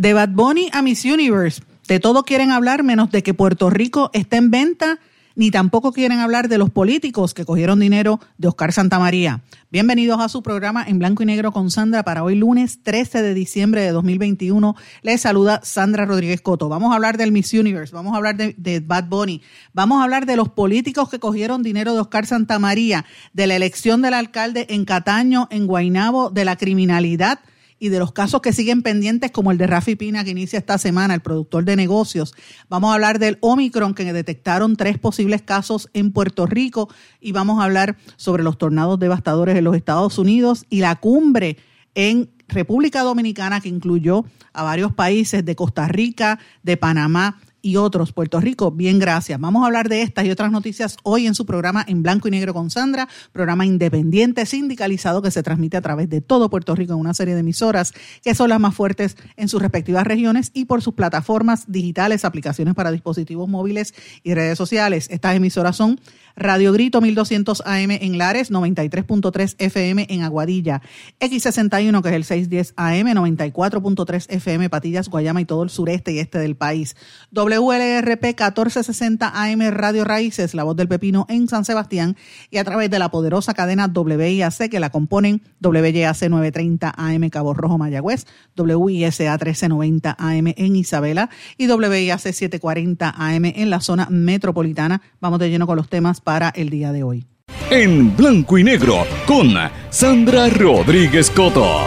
[0.00, 4.08] De Bad Bunny a Miss Universe, de todo quieren hablar menos de que Puerto Rico
[4.14, 4.98] está en venta,
[5.34, 9.42] ni tampoco quieren hablar de los políticos que cogieron dinero de Oscar Santamaría.
[9.70, 13.34] Bienvenidos a su programa en blanco y negro con Sandra para hoy lunes 13 de
[13.34, 14.74] diciembre de 2021.
[15.02, 16.70] Les saluda Sandra Rodríguez Coto.
[16.70, 19.42] Vamos a hablar del Miss Universe, vamos a hablar de, Bad Bunny,
[19.74, 23.04] vamos a hablar de los políticos que cogieron dinero de Oscar Santamaría,
[23.34, 27.40] de la elección del alcalde en Cataño, en Guainabo, de la criminalidad
[27.80, 30.78] y de los casos que siguen pendientes, como el de Rafi Pina, que inicia esta
[30.78, 32.34] semana, el productor de negocios.
[32.68, 36.88] Vamos a hablar del Omicron, que detectaron tres posibles casos en Puerto Rico,
[37.20, 41.56] y vamos a hablar sobre los tornados devastadores en los Estados Unidos y la cumbre
[41.94, 48.12] en República Dominicana, que incluyó a varios países de Costa Rica, de Panamá y otros.
[48.12, 49.40] Puerto Rico, bien, gracias.
[49.40, 52.30] Vamos a hablar de estas y otras noticias hoy en su programa En Blanco y
[52.30, 56.92] Negro con Sandra, programa independiente, sindicalizado que se transmite a través de todo Puerto Rico
[56.92, 60.66] en una serie de emisoras que son las más fuertes en sus respectivas regiones y
[60.66, 65.08] por sus plataformas digitales, aplicaciones para dispositivos móviles y redes sociales.
[65.10, 66.00] Estas emisoras son
[66.40, 70.80] Radio Grito 1200 AM en Lares, 93.3 FM en Aguadilla,
[71.20, 76.18] X61 que es el 610 AM, 94.3 FM Patillas, Guayama y todo el sureste y
[76.18, 76.96] este del país.
[77.32, 82.16] WLRP 1460 AM Radio Raíces, La Voz del Pepino en San Sebastián
[82.50, 87.52] y a través de la poderosa cadena WIAC que la componen WYAC 930 AM Cabo
[87.52, 88.26] Rojo Mayagüez,
[88.56, 95.02] WISA 1390 AM en Isabela y WIAC 740 AM en la zona metropolitana.
[95.20, 97.26] Vamos de lleno con los temas para el día de hoy.
[97.70, 99.52] En blanco y negro con
[99.90, 101.80] Sandra Rodríguez Coto.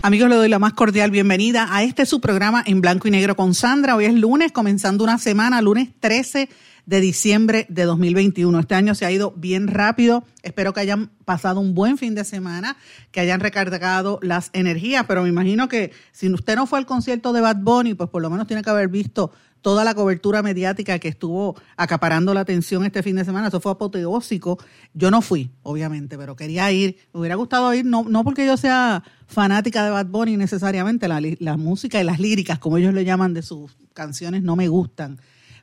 [0.00, 3.36] Amigos, le doy la más cordial bienvenida a este su programa en blanco y negro
[3.36, 3.96] con Sandra.
[3.96, 6.48] Hoy es lunes, comenzando una semana, lunes 13
[6.86, 8.60] de diciembre de 2021.
[8.60, 10.24] Este año se ha ido bien rápido.
[10.42, 12.78] Espero que hayan pasado un buen fin de semana,
[13.10, 17.34] que hayan recargado las energías, pero me imagino que si usted no fue al concierto
[17.34, 20.98] de Bad Bunny, pues por lo menos tiene que haber visto toda la cobertura mediática
[20.98, 23.48] que estuvo acaparando la atención este fin de semana.
[23.48, 24.58] Eso fue apoteósico.
[24.94, 26.96] Yo no fui, obviamente, pero quería ir.
[27.12, 31.20] Me hubiera gustado ir, no, no porque yo sea fanática de Bad Bunny necesariamente, la,
[31.38, 35.18] la música y las líricas, como ellos le llaman de sus canciones, no me gustan.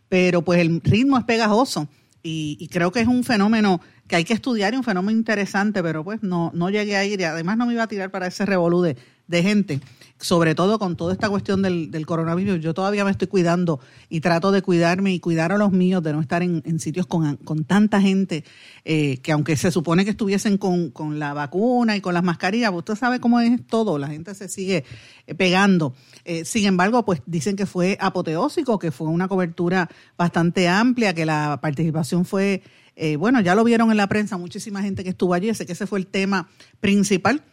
[0.10, 1.88] Pero pues el ritmo es pegajoso
[2.22, 5.82] y, y creo que es un fenómeno que hay que estudiar y un fenómeno interesante,
[5.82, 8.28] pero pues no, no llegué a ir y además no me iba a tirar para
[8.28, 9.82] ese revolú de, de gente
[10.20, 14.22] sobre todo con toda esta cuestión del, del, coronavirus, yo todavía me estoy cuidando y
[14.22, 17.66] trato de cuidarme y cuidar a los míos, de no estar en, sitios con, con,
[17.66, 18.46] tanta gente
[18.86, 22.72] eh, que aunque se supone que estuviesen con, con, la vacuna y con las mascarillas,
[22.74, 24.86] usted sabe cómo es todo, la gente se sigue
[25.28, 25.94] eh, pegando.
[26.24, 31.26] Eh, sin embargo, pues dicen que fue apoteósico, que fue una cobertura bastante amplia, que
[31.26, 32.64] la participación fue,
[32.96, 35.74] eh, bueno, ya lo vieron en la prensa, muchísima gente que estuvo allí, sé que
[35.74, 36.48] ese fue el tema
[36.80, 37.44] principal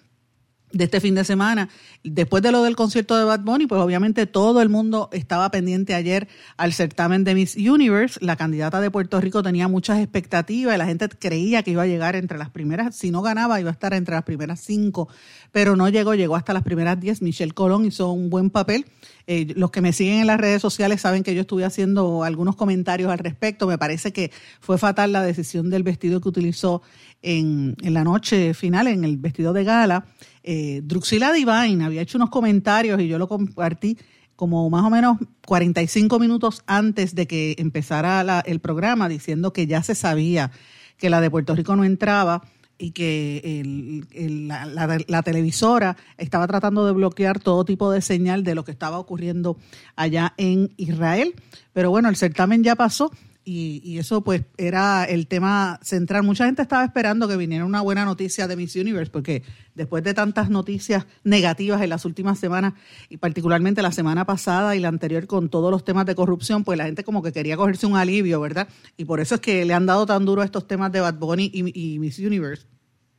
[0.72, 1.68] de este fin de semana.
[2.04, 5.94] Después de lo del concierto de Bad Bunny, pues obviamente todo el mundo estaba pendiente
[5.94, 8.18] ayer al certamen de Miss Universe.
[8.24, 11.86] La candidata de Puerto Rico tenía muchas expectativas y la gente creía que iba a
[11.86, 15.08] llegar entre las primeras, si no ganaba, iba a estar entre las primeras cinco,
[15.52, 17.22] pero no llegó, llegó hasta las primeras diez.
[17.22, 18.86] Michelle Colón hizo un buen papel.
[19.26, 22.56] Eh, los que me siguen en las redes sociales saben que yo estuve haciendo algunos
[22.56, 23.66] comentarios al respecto.
[23.66, 26.82] Me parece que fue fatal la decisión del vestido que utilizó
[27.22, 30.06] en, en la noche final, en el vestido de gala.
[30.44, 33.96] Eh, Druxila Divine había hecho unos comentarios y yo lo compartí
[34.36, 39.66] como más o menos 45 minutos antes de que empezara la, el programa, diciendo que
[39.66, 40.50] ya se sabía
[40.98, 42.42] que la de Puerto Rico no entraba
[42.78, 48.42] y que el, la, la, la, televisora estaba tratando de bloquear todo tipo de señal
[48.42, 49.56] de lo que estaba ocurriendo
[49.94, 51.34] allá en Israel.
[51.72, 53.12] Pero bueno, el certamen ya pasó
[53.44, 56.22] y, eso pues era el tema central.
[56.22, 59.42] Mucha gente estaba esperando que viniera una buena noticia de Miss Universe, porque
[59.74, 62.74] después de tantas noticias negativas en las últimas semanas,
[63.08, 66.78] y particularmente la semana pasada y la anterior con todos los temas de corrupción, pues
[66.78, 68.68] la gente como que quería cogerse un alivio, ¿verdad?
[68.96, 71.50] Y por eso es que le han dado tan duro estos temas de Bad Bunny
[71.52, 72.66] y, Miss Universe.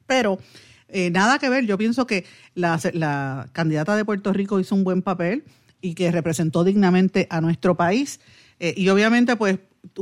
[0.06, 0.40] Pero
[0.88, 2.26] eh, nada que ver, yo pienso que
[2.56, 5.44] la, la candidata de Puerto Rico hizo un buen papel
[5.82, 8.22] y que representó dignamente a nuestro país.
[8.60, 9.60] Eh, y obviamente, pues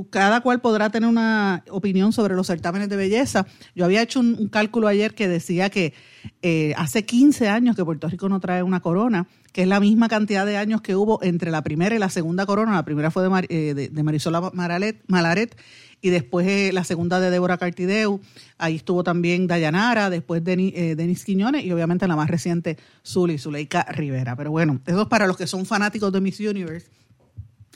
[0.09, 3.47] cada cual podrá tener una opinión sobre los certámenes de belleza.
[3.75, 5.93] Yo había hecho un, cálculo ayer que decía que
[6.41, 10.07] eh, hace 15 años que Puerto Rico no trae una corona, que es la misma
[10.07, 12.73] cantidad de años que hubo entre la primera y la segunda corona.
[12.73, 15.57] La primera fue de, eh, de, Marisola Malaret
[16.01, 18.21] y después eh, la segunda de Débora Cartideu.
[18.59, 24.35] Ahí estuvo también Dayanara, después Denis, Quiñones y obviamente la más reciente Zuli, Zuleika Rivera.
[24.35, 26.87] Pero bueno, eso es para los que son fanáticos de Miss Universe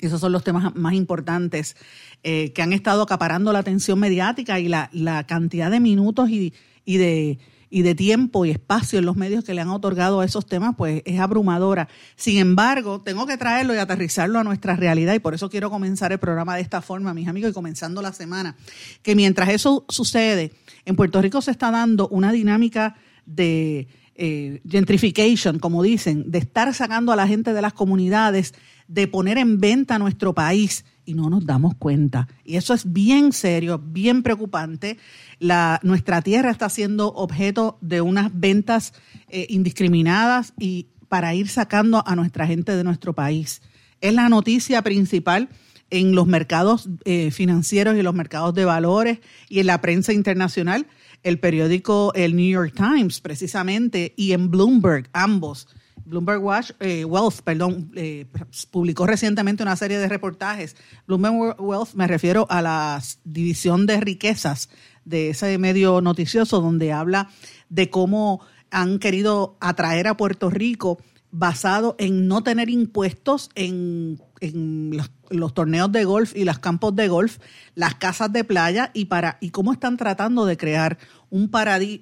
[0.07, 1.75] esos son los temas más importantes
[2.23, 6.53] eh, que han estado acaparando la atención mediática y la, cantidad de minutos y,
[6.85, 10.45] de, y de tiempo y espacio en los medios que le han otorgado a esos
[10.45, 11.87] temas, pues es abrumadora.
[12.15, 16.11] Sin embargo, tengo que traerlo y aterrizarlo a nuestra realidad y por eso quiero comenzar
[16.11, 18.55] el programa de esta forma, mis amigos, y comenzando la semana,
[19.01, 20.53] que mientras eso sucede,
[20.85, 23.87] en Puerto Rico se está dando una dinámica de
[24.17, 28.53] eh, gentrification, como dicen, de estar sacando a la gente de las comunidades,
[28.87, 32.27] de poner en venta nuestro país y no nos damos cuenta.
[32.43, 34.97] Y eso es bien serio, bien preocupante.
[35.39, 38.93] La, nuestra tierra está siendo objeto de unas ventas
[39.29, 43.61] eh, indiscriminadas y para ir sacando a nuestra gente de nuestro país.
[44.01, 45.49] Es la noticia principal
[45.91, 50.87] en los mercados eh, financieros y los mercados de valores y en la prensa internacional.
[51.23, 55.67] El periódico, el New York Times, precisamente, y en Bloomberg, ambos
[56.05, 58.25] Bloomberg Watch, eh, Wealth, perdón, eh,
[58.71, 60.75] publicó recientemente una serie de reportajes.
[61.07, 64.69] Bloomberg Wealth me refiero a la división de riquezas
[65.03, 67.29] de ese medio noticioso donde habla
[67.69, 68.41] de cómo
[68.71, 70.99] han querido atraer a Puerto Rico
[71.31, 74.21] basado en no tener impuestos en,
[74.53, 77.37] los, torneos de golf y los campos de golf,
[77.75, 80.97] las casas de playa y para y cómo están tratando de crear
[81.29, 81.49] un,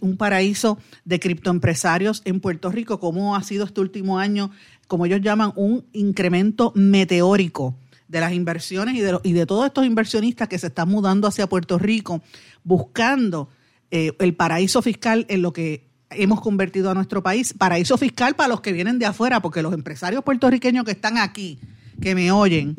[0.02, 4.52] un paraíso de criptoempresarios en Puerto Rico, cómo ha sido este último año,
[4.88, 7.76] como ellos llaman, un incremento meteórico
[8.08, 11.48] de las inversiones y de, y de todos estos inversionistas que se están mudando hacia
[11.48, 12.22] Puerto Rico
[12.64, 13.50] buscando
[13.92, 17.54] eh, el paraíso fiscal en lo que hemos convertido a nuestro país.
[17.54, 21.60] Paraíso fiscal para los que vienen de afuera, porque los empresarios puertorriqueños que están aquí,
[22.04, 22.76] que me oyen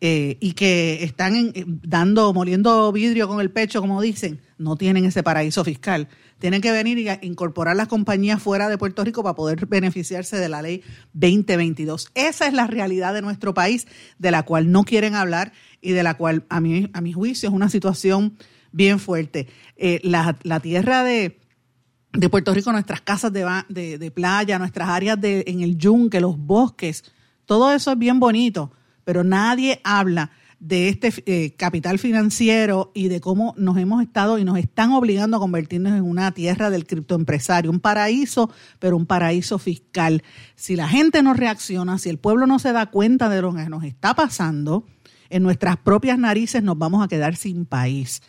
[0.00, 5.04] eh, y que están eh, dando, moliendo vidrio con el pecho, como dicen, no tienen
[5.04, 6.08] ese paraíso fiscal.
[6.38, 10.48] Tienen que venir y incorporar las compañías fuera de Puerto Rico para poder beneficiarse de
[10.48, 10.82] la ley
[11.14, 12.10] 2022.
[12.14, 13.86] Esa es la realidad de nuestro país,
[14.18, 17.48] de la cual no quieren hablar y de la cual, a mi, a mi juicio,
[17.48, 18.36] es una situación
[18.70, 19.48] bien fuerte.
[19.76, 21.40] Eh, la, la tierra de,
[22.12, 26.38] de Puerto Rico, nuestras casas de, de, playa, nuestras áreas de, en el yunque, los
[26.38, 27.04] bosques,
[27.48, 28.72] todo eso es bien bonito,
[29.04, 34.44] pero nadie habla de este eh, capital financiero y de cómo nos hemos estado y
[34.44, 39.58] nos están obligando a convertirnos en una tierra del criptoempresario, un paraíso, pero un paraíso
[39.58, 40.22] fiscal.
[40.56, 43.66] Si la gente no reacciona, si el pueblo no se da cuenta de lo que
[43.70, 44.84] nos está pasando,
[45.30, 48.20] en nuestras propias narices nos vamos a quedar sin país.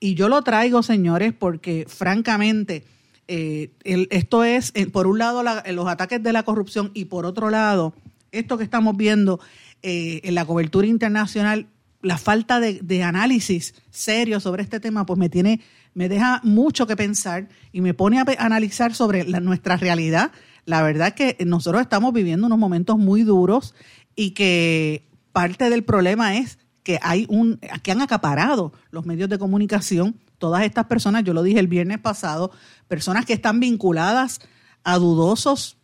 [0.00, 2.84] Y yo lo traigo, señores, porque francamente
[3.26, 7.94] eh, esto es, por un lado, los ataques de la corrupción y por otro lado,
[8.32, 9.40] esto que estamos viendo
[9.82, 11.68] eh, en la cobertura internacional,
[12.02, 15.60] la falta de, análisis serio sobre este tema, pues me tiene,
[15.94, 20.30] me deja mucho que pensar y me pone a analizar sobre nuestra realidad.
[20.64, 23.74] La verdad es que nosotros estamos viviendo unos momentos muy duros
[24.14, 29.38] y que parte del problema es que hay un, que han acaparado los medios de
[29.38, 32.50] comunicación todas estas personas, yo lo dije el viernes pasado,
[32.88, 34.40] personas que están vinculadas
[34.84, 35.78] a dudosos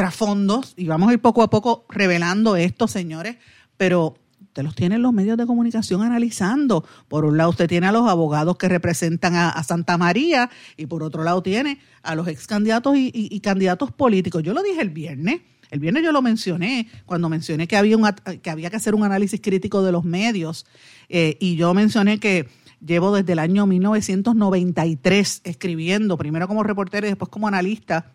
[0.00, 3.36] trasfondos, y vamos a ir poco a poco revelando esto, señores,
[3.76, 6.86] pero usted los tiene los medios de comunicación analizando.
[7.06, 11.02] Por un lado, usted tiene a los abogados que representan a, Santa María, y por
[11.02, 14.42] otro lado, tiene a los ex candidatos y, candidatos políticos.
[14.42, 15.42] Yo lo dije el viernes.
[15.70, 18.08] El viernes yo lo mencioné cuando mencioné que había, un,
[18.40, 20.64] que, hacer un análisis crítico de los medios
[21.10, 22.48] eh, y yo mencioné que
[22.84, 28.14] Llevo desde el año 1993 escribiendo, primero como reportero y después como analista,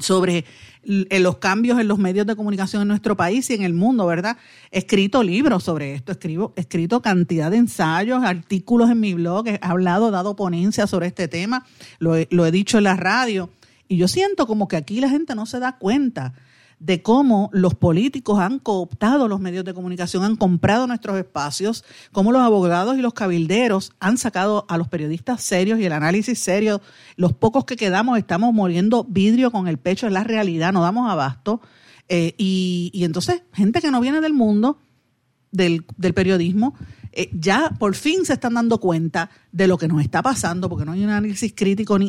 [0.00, 0.44] sobre
[0.84, 4.38] los cambios en los medios de comunicación en nuestro país y en el mundo, ¿verdad?
[4.70, 9.48] He escrito libros sobre esto, escribo, he escrito cantidad de ensayos, artículos en mi blog,
[9.48, 11.66] he hablado, dado ponencias sobre este tema,
[11.98, 13.50] lo lo he dicho en la radio.
[13.88, 16.34] Y yo siento como que aquí la gente no se da cuenta
[16.80, 22.32] de cómo los políticos han cooptado los medios de comunicación, han comprado nuestros espacios, cómo
[22.32, 26.80] los abogados y los cabilderos han sacado a los periodistas serios y el análisis serio.
[27.16, 31.10] Los pocos que quedamos estamos muriendo vidrio con el pecho, es la realidad, no damos
[31.10, 31.60] abasto.
[32.08, 34.78] Eh, y, y entonces, gente que no viene del mundo
[35.50, 36.74] del, del periodismo,
[37.18, 40.84] eh, ya por fin se están dando cuenta de lo que nos está pasando, porque
[40.84, 42.06] no hay un análisis crítico ni,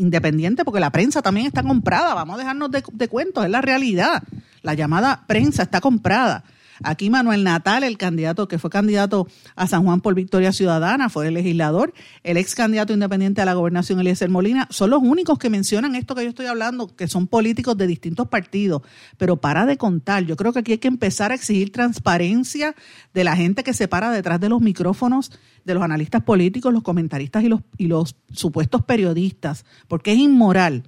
[0.00, 4.22] independiente, porque la prensa también está comprada, vamos a dejarnos de, cuentos, es la realidad.
[4.62, 6.42] La llamada prensa está comprada.
[6.82, 11.28] Aquí Manuel Natal, el candidato que fue candidato a San Juan por Victoria Ciudadana, fue
[11.28, 15.50] el legislador, el ex candidato independiente a la gobernación Eliezer Molina, son los únicos que
[15.50, 18.82] mencionan esto que yo estoy hablando, que son políticos de distintos partidos.
[19.16, 22.74] Pero para de contar, yo creo que aquí hay que empezar a exigir transparencia
[23.14, 25.32] de la gente que se para detrás de los micrófonos,
[25.64, 30.84] de los analistas políticos, los comentaristas y los, y los supuestos periodistas, porque es inmoral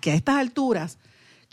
[0.00, 0.98] que a estas alturas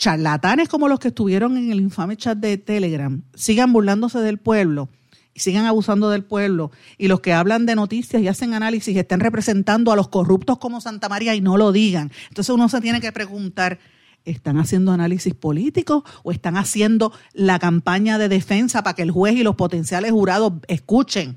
[0.01, 4.89] charlatanes como los que estuvieron en el infame chat de Telegram sigan burlándose del pueblo
[5.35, 9.19] y sigan abusando del pueblo y los que hablan de noticias y hacen análisis estén
[9.19, 12.11] representando a los corruptos como Santa María y no lo digan.
[12.29, 13.77] Entonces uno se tiene que preguntar,
[14.25, 19.35] ¿están haciendo análisis políticos o están haciendo la campaña de defensa para que el juez
[19.35, 21.35] y los potenciales jurados escuchen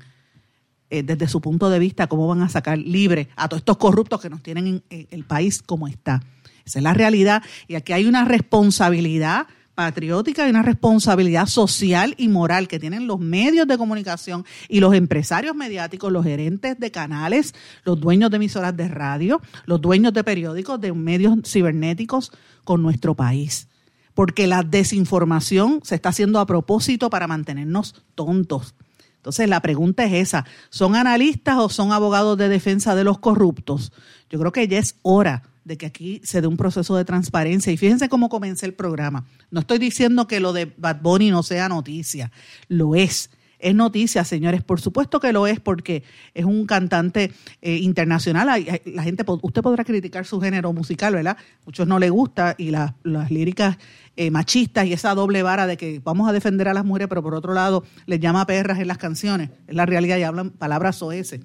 [0.89, 4.19] eh, desde su punto de vista cómo van a sacar libre a todos estos corruptos
[4.19, 6.23] que nos tienen en el país como está?
[6.65, 7.43] Esa es la realidad.
[7.67, 13.19] Y aquí hay una responsabilidad patriótica y una responsabilidad social y moral que tienen los
[13.19, 17.53] medios de comunicación y los empresarios mediáticos, los gerentes de canales,
[17.83, 22.31] los dueños de emisoras de radio, los dueños de periódicos, de medios cibernéticos
[22.63, 23.67] con nuestro país.
[24.13, 28.73] Porque la desinformación se está haciendo a propósito para mantenernos tontos.
[29.17, 33.91] Entonces la pregunta es esa, ¿son analistas o son abogados de defensa de los corruptos?
[34.29, 37.73] Yo creo que ya es hora de que aquí se dé un proceso de transparencia.
[37.73, 39.25] Y fíjense cómo comencé el programa.
[39.51, 42.31] No estoy diciendo que lo de Bad Bunny no sea noticia,
[42.69, 43.31] lo es.
[43.57, 46.03] Es noticia, señores, por supuesto que lo es porque
[46.33, 47.31] es un cantante
[47.61, 48.63] eh, internacional.
[48.85, 51.37] La gente, usted podrá criticar su género musical, ¿verdad?
[51.65, 52.93] Muchos no le gusta y las
[53.31, 53.77] líricas
[54.17, 57.23] eh, machistas y esa doble vara de que vamos a defender a las mujeres, pero
[57.23, 59.49] por otro lado les llama perras en las canciones.
[59.67, 61.35] Es la realidad y hablan palabras OS.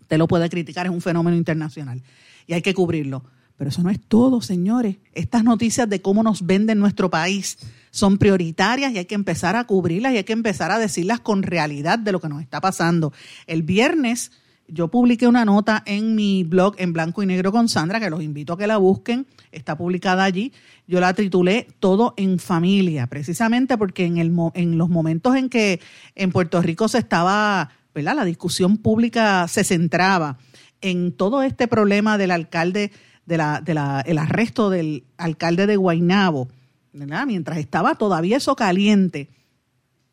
[0.00, 2.02] Usted lo puede criticar, es un fenómeno internacional
[2.46, 3.24] y hay que cubrirlo.
[3.56, 4.96] Pero eso no es todo, señores.
[5.14, 7.58] Estas noticias de cómo nos venden nuestro país
[7.90, 11.42] son prioritarias y hay que empezar a cubrirlas y hay que empezar a decirlas con
[11.42, 13.12] realidad de lo que nos está pasando.
[13.46, 14.32] El viernes
[14.68, 18.22] yo publiqué una nota en mi blog en blanco y negro con Sandra, que los
[18.22, 20.52] invito a que la busquen, está publicada allí.
[20.86, 25.80] Yo la titulé Todo en familia, precisamente porque en, el, en los momentos en que
[26.14, 28.16] en Puerto Rico se estaba, ¿verdad?
[28.16, 30.38] La discusión pública se centraba
[30.82, 32.92] en todo este problema del alcalde,
[33.24, 36.48] de la, de la, el arresto del alcalde de Guaynabo,
[36.92, 39.30] mientras estaba todavía eso caliente,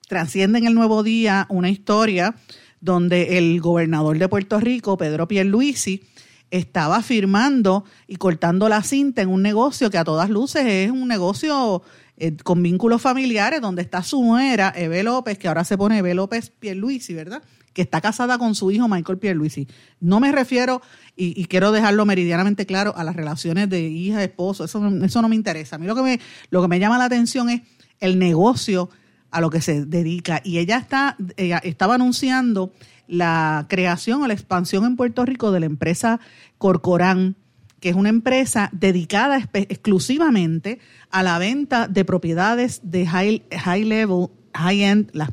[0.07, 2.35] trasciende en el nuevo día una historia
[2.81, 6.03] donde el gobernador de Puerto Rico, Pedro Pierluisi,
[6.51, 11.07] estaba firmando y cortando la cinta en un negocio que a todas luces es un
[11.07, 11.83] negocio
[12.17, 16.15] eh, con vínculos familiares, donde está su nuera, Eve López, que ahora se pone Eve
[16.15, 17.43] López Pierluisi, ¿verdad?
[17.73, 19.67] Que está casada con su hijo Michael Pierluisi.
[19.99, 20.81] No me refiero,
[21.15, 25.35] y, quiero dejarlo meridianamente claro, a las relaciones de hija, esposo, eso, eso no me
[25.35, 25.75] interesa.
[25.75, 27.61] A mí lo que me, lo que me llama la atención es
[27.99, 28.89] el negocio
[29.31, 30.41] a lo que se dedica.
[30.43, 32.71] Y ella, está, estaba anunciando
[33.07, 36.19] la creación o la expansión en Puerto Rico de la empresa
[36.57, 37.35] Corcoran,
[37.79, 44.27] que es una empresa dedicada exclusivamente a la venta de propiedades de high, high level,
[44.53, 45.31] high end, las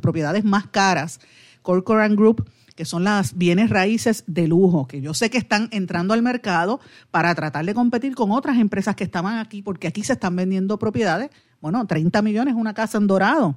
[0.00, 1.20] propiedades más caras
[1.62, 6.14] Corcoran Group, que son las bienes raíces de lujo, que yo sé que están entrando
[6.14, 10.14] al mercado para tratar de competir con otras empresas que estaban aquí, porque aquí se
[10.14, 11.30] están vendiendo propiedades.
[11.60, 13.56] Bueno, 30 millones una casa en Dorado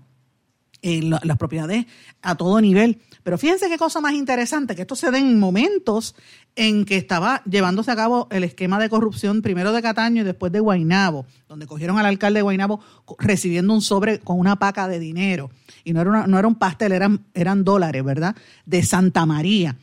[0.84, 1.86] las propiedades
[2.22, 3.00] a todo nivel.
[3.24, 6.16] Pero fíjense qué cosa más interesante, que esto se da en momentos
[6.56, 10.52] en que estaba llevándose a cabo el esquema de corrupción primero de Cataño y después
[10.52, 12.82] de Guainabo, donde cogieron al alcalde de Guainabo
[13.18, 15.50] recibiendo un sobre con una paca de dinero.
[15.84, 18.36] Y no era, no era un pastel, eran, eran dólares, ¿verdad?
[18.66, 19.78] De Santa María.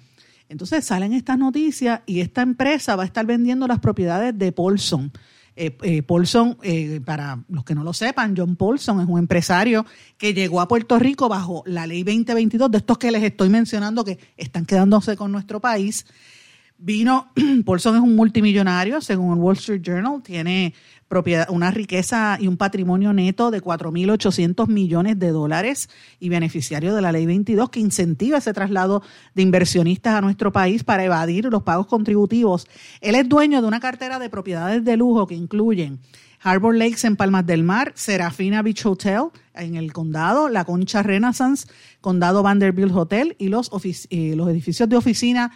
[0.49, 5.12] Entonces salen estas noticias y esta empresa va a estar vendiendo las propiedades de Paulson
[5.57, 9.85] eh, eh, Paulson, eh, para los que no lo sepan, John Paulson es un empresario
[10.16, 14.04] que llegó a Puerto Rico bajo la ley 2022, de estos que les estoy mencionando
[14.04, 16.07] que están quedándose con nuestro país.
[16.78, 17.33] Vino,
[17.66, 20.73] Paulson es un multimillonario, según el Wall Street Journal, tiene
[21.11, 25.90] propiedad, una riqueza y un patrimonio neto de 4.800 millones de dólares
[26.21, 29.02] y beneficiario de la Ley 22 que incentiva ese traslado
[29.35, 32.69] de inversionistas a nuestro país para evadir los pagos contributivos.
[33.00, 35.99] Él es dueño de una cartera de propiedades de lujo que incluyen
[36.43, 39.25] Harbor Lakes en Palmas del Mar, Serafina Beach Hotel
[39.55, 41.67] en el condado, la Concha Renaissance,
[42.00, 43.69] Condado Vanderbilt Hotel y los,
[44.11, 45.50] eh, los edificios de oficina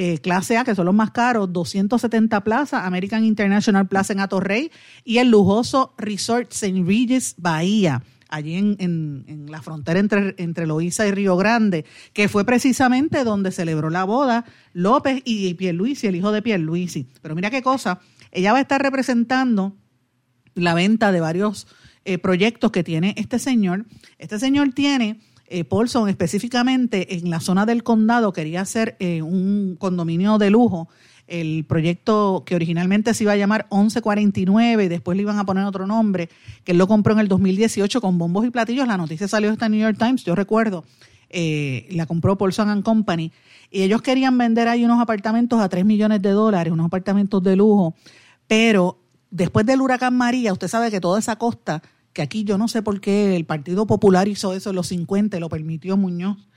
[0.00, 4.70] eh, clase A, que son los más caros, 270 plazas, American International Plaza en Atorrey
[5.02, 6.84] y el lujoso Resort St.
[6.86, 13.50] Regis Bahía, allí en, la frontera entre, entre y Río Grande, que fue precisamente donde
[13.50, 17.08] celebró la boda López y Pierluisi, el hijo de Pierluisi.
[17.20, 17.98] Pero mira qué cosa,
[18.30, 19.74] ella va a estar representando
[20.54, 21.66] la venta de varios
[22.04, 23.84] eh, proyectos que tiene este señor.
[24.18, 25.18] Este señor tiene,
[25.50, 30.88] eh, Paulson específicamente en la zona del condado, quería hacer eh, un condominio de lujo.
[31.26, 35.64] El proyecto que originalmente se iba a llamar 1149 y después le iban a poner
[35.64, 36.30] otro nombre,
[36.64, 38.86] que él lo compró en el 2018 con bombos y platillos.
[38.86, 40.84] La noticia salió esta New York Times, yo recuerdo.
[41.30, 43.30] la compró Paulson and Company
[43.70, 47.56] y ellos querían vender ahí unos apartamentos a 3 millones de dólares, unos apartamentos de
[47.56, 47.94] lujo,
[48.46, 48.98] pero
[49.30, 51.82] después del huracán María, usted sabe que toda esa costa,
[52.18, 55.38] que aquí yo no sé por qué el Partido Popular hizo eso en los 50,
[55.38, 56.48] lo permitió Muñoz,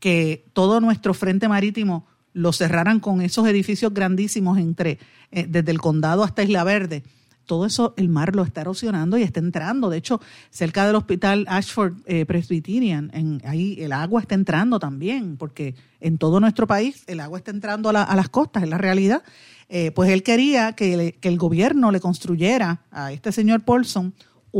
[0.00, 4.98] que todo nuestro frente marítimo lo cerraran con esos edificios grandísimos entre
[5.30, 7.04] eh, desde el condado hasta Isla Verde.
[7.44, 9.90] Todo eso el mar lo está erosionando y está entrando.
[9.90, 10.20] De hecho,
[10.50, 13.12] cerca del hospital Ashford eh, Presbyterian,
[13.44, 17.90] ahí el agua está entrando también, porque en todo nuestro país el agua está entrando
[17.90, 19.22] a, las costas, es la realidad.
[19.68, 24.12] Eh, pues él quería que, el gobierno le construyera a este señor Paulson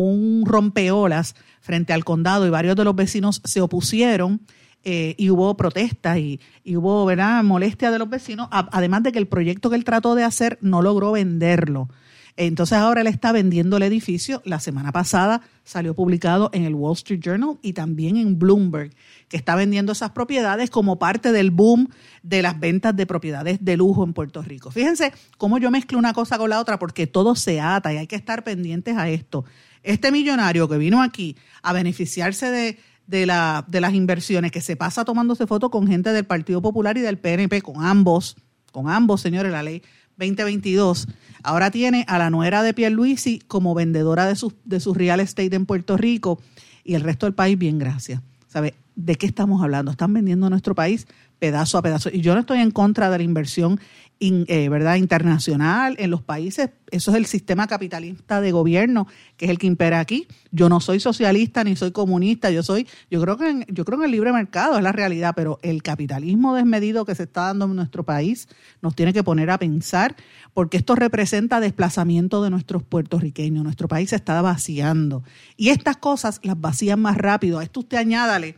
[0.03, 4.43] un rompeolas frente al condado y varios de los vecinos se opusieron
[4.85, 6.39] eh, y hubo protestas y,
[6.77, 7.43] hubo ¿verdad?
[7.43, 10.83] molestia de los vecinos, además de que el proyecto que él trató de hacer no
[10.83, 11.89] logró venderlo.
[12.37, 14.43] Entonces ahora él está vendiendo el edificio.
[14.45, 18.93] La semana pasada salió publicado en el Wall Street Journal y también en Bloomberg,
[19.29, 21.89] que está vendiendo esas propiedades como parte del boom
[22.23, 24.71] de las ventas de propiedades de lujo en Puerto Rico.
[24.71, 28.07] Fíjense cómo yo mezclo una cosa con la otra porque todo se ata y hay
[28.07, 29.47] que estar pendientes a esto.
[29.87, 34.75] Este millonario que vino aquí a beneficiarse de, de, la, de las inversiones, que se
[34.75, 38.37] pasa tomándose fotos con gente del Partido Popular y del PNP, con ambos,
[38.73, 39.83] con ambos, señores, la ley
[40.17, 41.07] 2022.
[41.45, 45.55] Ahora tiene a la nuera de Pierluisi como vendedora de sus de su real estate
[45.55, 46.41] en Puerto Rico
[46.83, 48.21] y el resto del país, bien, gracias.
[48.49, 48.75] ¿Sabe?
[48.97, 49.93] ¿De qué estamos hablando?
[49.93, 51.07] Están vendiendo nuestro país
[51.39, 52.09] pedazo a pedazo.
[52.13, 53.79] Y yo no estoy en contra de la inversión
[54.19, 54.97] eh, ¿verdad?
[54.97, 56.71] internacional en los países.
[56.91, 59.07] Eso es el sistema capitalista de gobierno
[59.37, 60.27] que es el que impera aquí.
[60.51, 62.51] Yo no soy socialista ni soy comunista.
[62.51, 65.59] Yo soy, yo creo que yo creo en el libre mercado es la realidad, pero
[65.63, 68.49] el capitalismo desmedido que se está dando en nuestro país
[68.81, 70.17] nos tiene que poner a pensar
[70.55, 73.65] porque esto representa desplazamiento de nuestros puertorriqueños.
[73.65, 75.25] Nuestro país se está vaciando
[75.59, 77.59] y estas cosas las vacían más rápido.
[77.59, 78.57] A esto usted añádale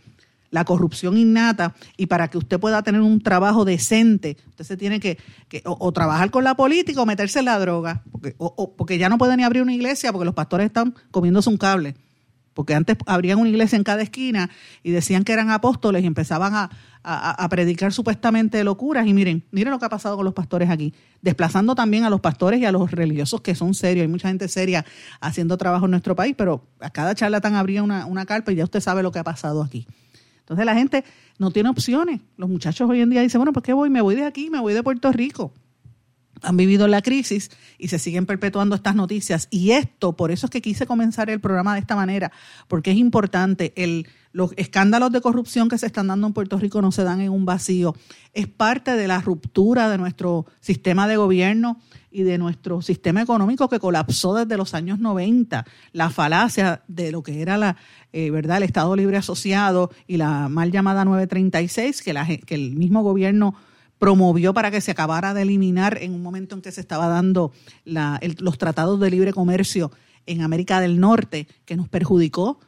[0.50, 5.00] la corrupción innata y para que usted pueda tener un trabajo decente, usted se tiene
[5.00, 5.18] que,
[5.64, 9.18] o, trabajar con la política o meterse en la droga, porque, o, porque ya no
[9.18, 11.94] puede ni abrir una iglesia porque los pastores están comiéndose un cable.
[12.58, 14.50] Porque antes abrían una iglesia en cada esquina
[14.82, 16.68] y decían que eran apóstoles y empezaban a,
[17.04, 19.06] a, predicar supuestamente locuras.
[19.06, 22.20] Y miren, miren lo que ha pasado con los pastores aquí, desplazando también a los
[22.20, 24.02] pastores y a los religiosos que son serios.
[24.02, 24.84] Hay mucha gente seria
[25.20, 28.64] haciendo trabajo en nuestro país, pero a cada charlatán abría una, una carpa y ya
[28.64, 29.86] usted sabe lo que ha pasado aquí.
[30.48, 31.04] Entonces la gente
[31.38, 32.22] no tiene opciones.
[32.38, 33.90] Los muchachos hoy en día dicen, bueno, pues ¿qué voy?
[33.90, 35.52] Me voy de aquí, me voy de Puerto Rico.
[36.42, 39.48] Han vivido la crisis y se siguen perpetuando estas noticias.
[39.50, 42.32] Y esto, por eso es que quise comenzar el programa de esta manera,
[42.68, 43.72] porque es importante.
[43.76, 47.20] El, los escándalos de corrupción que se están dando en Puerto Rico no se dan
[47.20, 47.94] en un vacío.
[48.34, 53.68] Es parte de la ruptura de nuestro sistema de gobierno y de nuestro sistema económico
[53.68, 55.64] que colapsó desde los años 90.
[55.92, 57.76] La falacia de lo que era la,
[58.12, 58.58] eh, ¿verdad?
[58.58, 63.54] el Estado Libre Asociado y la mal llamada 936, que, la, que el mismo gobierno
[63.98, 67.52] promovió para que se acabara de eliminar en un momento en que se estaba dando
[67.84, 69.90] la, los tratados de libre comercio
[70.26, 72.60] en América del Norte, que nos perjudicó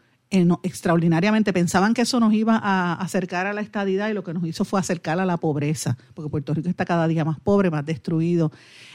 [0.63, 1.53] extraordinariamente.
[1.53, 4.65] Pensaban que eso nos iba a acercar a la estadidad y lo que nos hizo
[4.65, 8.53] fue acercar a la pobreza, porque Puerto Rico está cada día más pobre, más destruido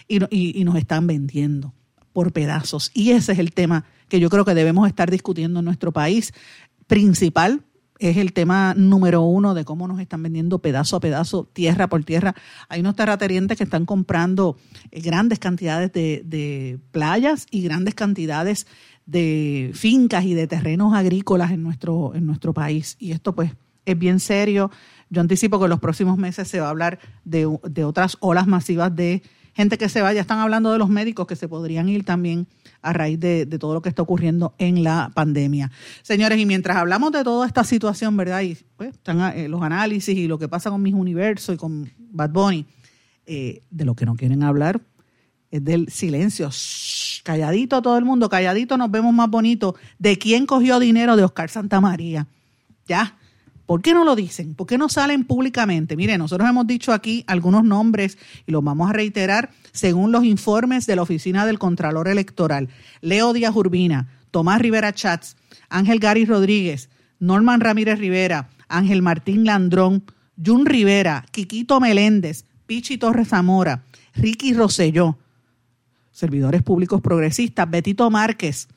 [0.08, 1.74] y, y, y nos están vendiendo
[2.13, 2.91] por pedazos.
[2.93, 6.34] Y ese es el tema que yo creo que debemos estar discutiendo en nuestro país.
[6.88, 7.63] Principal
[7.99, 12.03] es el tema número uno de cómo nos están vendiendo pedazo a pedazo, tierra por
[12.03, 12.36] tierra.
[12.69, 14.58] Hay unos terratenientes que están comprando
[14.91, 18.67] eh, grandes cantidades de, de playas y grandes cantidades
[19.05, 22.95] de fincas y de terrenos agrícolas en nuestro, en nuestro país.
[22.99, 23.51] Y esto pues
[23.86, 24.71] es bien serio.
[25.10, 28.47] Yo anticipo que en los próximos meses se va a hablar de, de otras olas
[28.47, 29.21] masivas de
[29.55, 30.13] gente que se va.
[30.13, 32.47] Ya están hablando de los médicos que se podrían ir también
[32.81, 35.71] a raíz de, todo lo que está ocurriendo en la pandemia.
[36.03, 38.41] Señores, y mientras hablamos de toda esta situación, ¿verdad?
[38.41, 41.89] Y pues, están eh, los análisis y lo que pasa con mis universos y con
[41.97, 42.65] Bad Bunny,
[43.25, 44.79] eh, de lo que no quieren hablar
[45.49, 46.49] es del silencio.
[47.23, 49.75] calladito todo el mundo, calladito nos vemos más bonito.
[49.97, 52.27] ¿De quién cogió dinero de Oscar Santamaría?
[52.87, 53.17] Ya.
[53.65, 54.54] ¿Por qué no lo dicen?
[54.54, 55.95] ¿Por qué no salen públicamente?
[55.95, 60.86] Mire, nosotros hemos dicho aquí algunos nombres y los vamos a reiterar según los informes
[60.86, 62.69] de la Oficina del Contralor Electoral.
[63.01, 65.36] Leo Díaz Urbina, Tomás Rivera Chats,
[65.69, 70.04] Ángel Gary Rodríguez, Norman Ramírez Rivera, Ángel Martín Landrón,
[70.43, 75.17] Jun Rivera, Quiquito Meléndez, Pichi Torres Zamora, Ricky Rosselló,
[76.12, 78.67] servidores públicos progresistas, Betito Márquez,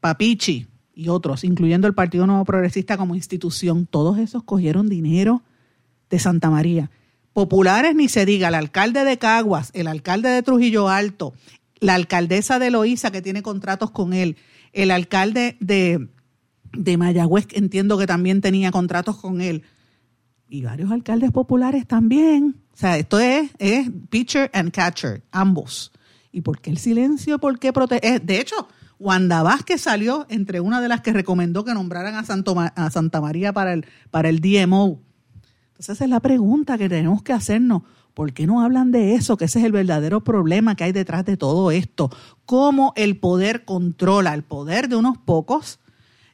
[0.00, 0.66] Papichi
[1.00, 5.42] y otros, incluyendo el Partido Nuevo Progresista como institución, todos esos cogieron dinero
[6.10, 6.90] de Santa María.
[7.32, 11.32] Populares ni se diga, el alcalde de Caguas, el alcalde de Trujillo Alto,
[11.78, 14.36] la alcaldesa de Loíza que tiene contratos con él,
[14.74, 16.10] el alcalde de,
[16.74, 19.62] de Mayagüez, entiendo que también tenía contratos con él,
[20.50, 22.56] y varios alcaldes populares también.
[22.74, 25.92] O sea, esto es, es pitcher and catcher, ambos.
[26.30, 27.38] ¿Y por qué el silencio?
[27.38, 28.20] ¿Por qué proteger?
[28.20, 28.68] De hecho,
[29.00, 33.72] Wanda Vázquez salió entre una de las que recomendó que nombraran a, Santa María para
[33.72, 35.00] el, para el DMO.
[35.68, 37.82] Entonces esa es la pregunta que tenemos que hacernos.
[38.12, 39.38] ¿Por qué no hablan de eso?
[39.38, 42.10] Que ese es el verdadero problema que hay detrás de todo esto.
[42.44, 45.80] Cómo el poder controla el poder de unos pocos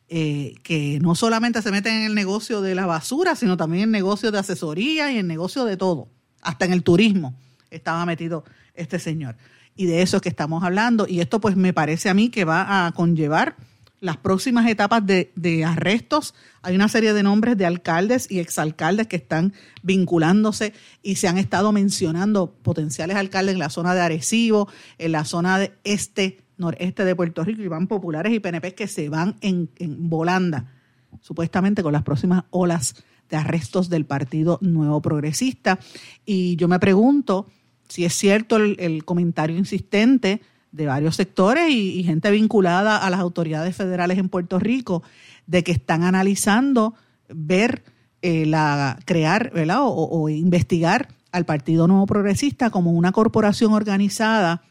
[0.09, 3.88] eh, que no solamente se meten en el negocio de la basura, sino también en
[3.90, 6.09] el negocio de asesoría y en el negocio de todo.
[6.42, 7.37] Hasta en el turismo
[7.70, 8.42] estaba metido
[8.74, 9.37] este señor.
[9.76, 11.06] Y de eso es que estamos hablando.
[11.08, 13.56] Y esto pues me parece a mí que va a conllevar
[14.00, 16.34] las próximas etapas de, arrestos.
[16.62, 21.38] Hay una serie de nombres de alcaldes y exalcaldes que están vinculándose y se han
[21.38, 27.04] estado mencionando potenciales alcaldes en la zona de Arecibo, en la zona de este noreste
[27.04, 29.68] de Puerto Rico y van populares y PNP que se van en,
[30.08, 30.72] volanda,
[31.20, 35.78] supuestamente con las próximas olas de arrestos del Partido Nuevo Progresista.
[36.24, 37.48] Y yo me pregunto
[37.88, 40.40] si es cierto el, comentario insistente
[40.72, 45.03] de varios sectores y, gente vinculada a las autoridades federales en Puerto Rico
[45.46, 46.94] de que están analizando
[47.29, 47.85] ver
[48.22, 49.79] eh, la crear ¿verdad?
[49.83, 54.62] O, investigar al Partido Nuevo Progresista como una corporación organizada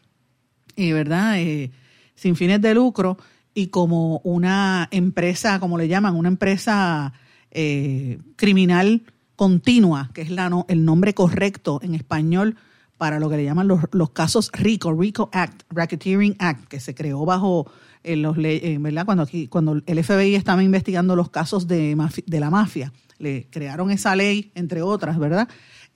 [0.74, 1.38] y ¿verdad?
[1.40, 1.70] Eh,
[2.14, 3.18] sin fines de lucro
[3.54, 7.14] y como una empresa, como le llaman, una empresa
[7.50, 9.02] eh, criminal
[9.34, 12.56] continua, que es la, el nombre correcto en español
[12.98, 16.94] para lo que le llaman los, los casos RICO, RICO Act, Racketeering Act, que se
[16.94, 17.70] creó bajo
[18.02, 19.04] eh, los ¿verdad?
[19.04, 23.90] Cuando, aquí, cuando el FBI estaba investigando los casos de, de la mafia, le crearon
[23.90, 25.48] esa ley, entre otras, ¿verdad?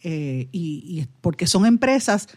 [0.02, 2.28] y, y porque son empresas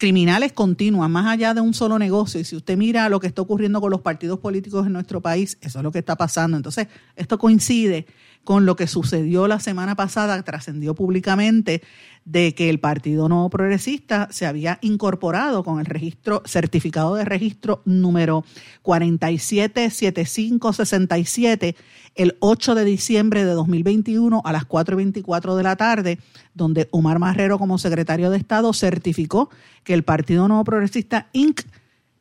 [0.00, 2.40] criminales continuas, más allá de un solo negocio.
[2.40, 5.58] Y si usted mira lo que está ocurriendo con los partidos políticos en nuestro país,
[5.60, 6.56] eso es lo que está pasando.
[6.56, 8.06] Entonces, esto coincide
[8.42, 11.82] con lo que sucedió la semana pasada, trascendió públicamente
[12.24, 17.80] de que el Partido Nuevo Progresista se había incorporado con el registro, certificado de registro
[17.84, 18.44] número
[18.82, 21.74] 477567
[22.14, 26.18] el 8 de diciembre de 2021 a las 4.24 de la tarde,
[26.54, 29.50] donde Omar Marrero como secretario de Estado certificó
[29.84, 31.60] que el Partido Nuevo Progresista Inc.,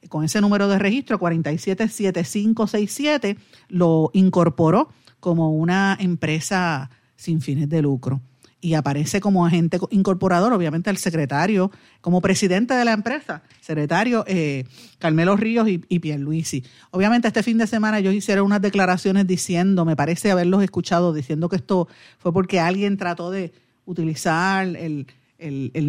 [0.08, 8.22] con ese número de registro 477567, lo incorporó como una empresa sin fines de lucro
[8.62, 14.66] y aparece como agente incorporador, obviamente el secretario, como presidente de la empresa, secretario eh,
[14.98, 16.64] Carmelo Ríos y, y Pierluisi.
[16.92, 21.48] Obviamente este fin de semana ellos hicieron unas declaraciones diciendo, me parece haberlos escuchado, diciendo
[21.48, 23.54] que esto fue porque alguien trató de
[23.90, 25.06] utilizar el,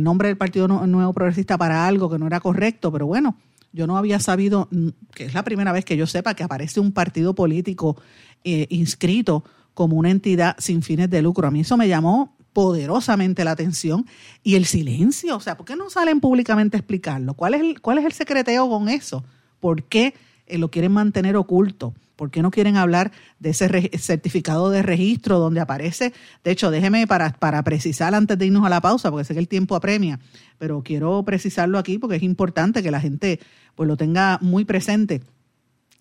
[0.03, 3.37] nombre del Partido Nuevo Progresista para algo que no era correcto, pero bueno,
[3.73, 6.81] yo no había sabido, mm, que es la primera vez que yo sepa que aparece
[6.81, 7.97] un partido político
[8.43, 11.47] eh, inscrito como una entidad sin fines de lucro.
[11.47, 14.07] A mí eso me llamó poderosamente la atención
[14.43, 15.37] y el silencio.
[15.37, 17.35] O sea, ¿por qué no salen públicamente a explicarlo?
[17.35, 19.25] ¿Cuál es el, cuál es el secreteo con eso?
[19.61, 20.15] ¿Por qué
[20.47, 21.95] eh, lo quieren mantener oculto?
[22.17, 26.13] ¿Por qué no quieren hablar de ese certificado de registro donde aparece?
[26.45, 29.41] De hecho, déjeme para, para precisar antes de irnos a la pausa, porque sé que
[29.41, 30.21] el tiempo apremia,
[30.59, 33.41] pero quiero precisarlo aquí porque es importante que la gente
[33.75, 35.23] pues, lo tenga muy presente.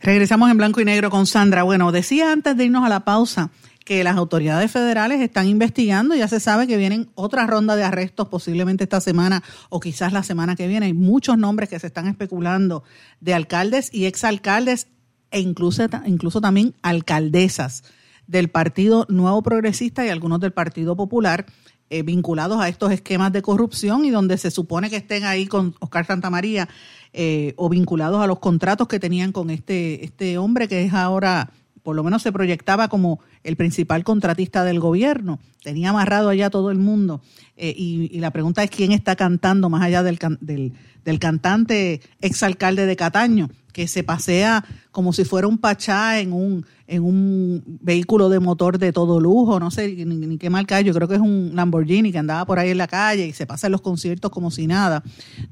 [0.00, 1.64] Regresamos en blanco y negro con Sandra.
[1.64, 3.50] Bueno, decía antes de irnos a la pausa
[3.84, 6.14] que las autoridades federales están investigando.
[6.14, 10.22] Ya se sabe que vienen otra ronda de arrestos posiblemente esta semana o quizás la
[10.22, 10.86] semana que viene.
[10.86, 12.84] Hay muchos nombres que se están especulando
[13.20, 14.86] de alcaldes y exalcaldes
[15.32, 17.82] e incluso, incluso también alcaldesas
[18.28, 21.46] del Partido Nuevo Progresista y algunos del Partido Popular
[21.90, 25.74] eh, vinculados a estos esquemas de corrupción y donde se supone que estén ahí con
[25.80, 26.68] Oscar Santamaría
[27.14, 31.50] eh, o vinculados a los contratos que tenían con este, este hombre que es ahora
[31.88, 36.70] por lo menos se proyectaba como el principal contratista del gobierno, tenía amarrado allá todo
[36.70, 37.22] el mundo.
[37.56, 40.74] Eh, y, la pregunta es quién está cantando más allá del, del,
[41.06, 46.66] del cantante exalcalde de Cataño, que se pasea como si fuera un pachá en un,
[46.88, 51.08] en un vehículo de motor de todo lujo, no sé ni, qué marca yo creo
[51.08, 53.72] que es un Lamborghini que andaba por ahí en la calle y se pasa en
[53.72, 55.02] los conciertos como si nada,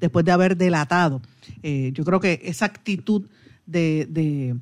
[0.01, 1.23] después de haber delatado.
[1.63, 3.23] Eh, yo creo que esa actitud
[3.65, 4.55] de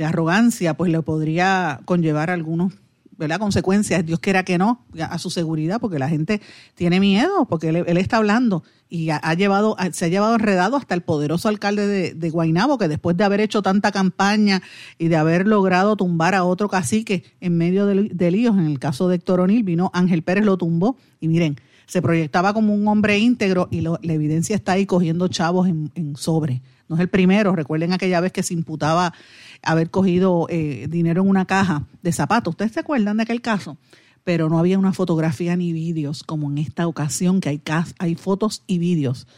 [0.00, 2.72] arrogancia, pues le podría conllevar algunos
[3.20, 3.38] ¿verdad?
[3.38, 6.40] consecuencias, Dios quiera que no, a su seguridad, porque la gente
[6.74, 11.02] tiene miedo, porque él, está hablando y ha, llevado, se ha llevado enredado hasta el
[11.02, 14.62] poderoso alcalde de, de, Guaynabo, que después de haber hecho tanta campaña
[14.96, 19.06] y de haber logrado tumbar a otro cacique en medio de, líos, en el caso
[19.06, 23.18] de Héctor O'Neill, vino Ángel Pérez, lo tumbó, y miren, se proyectaba como un hombre
[23.18, 26.62] íntegro y la evidencia está ahí cogiendo chavos en, en sobre.
[26.90, 29.14] No es el primero, recuerden aquella vez que se imputaba
[29.62, 32.50] haber cogido eh, dinero en una caja de zapatos.
[32.50, 33.78] ¿Ustedes se acuerdan de aquel caso?
[34.24, 37.60] Pero no había una fotografía ni vídeos como en esta ocasión, que
[38.00, 39.28] hay, fotos y vídeos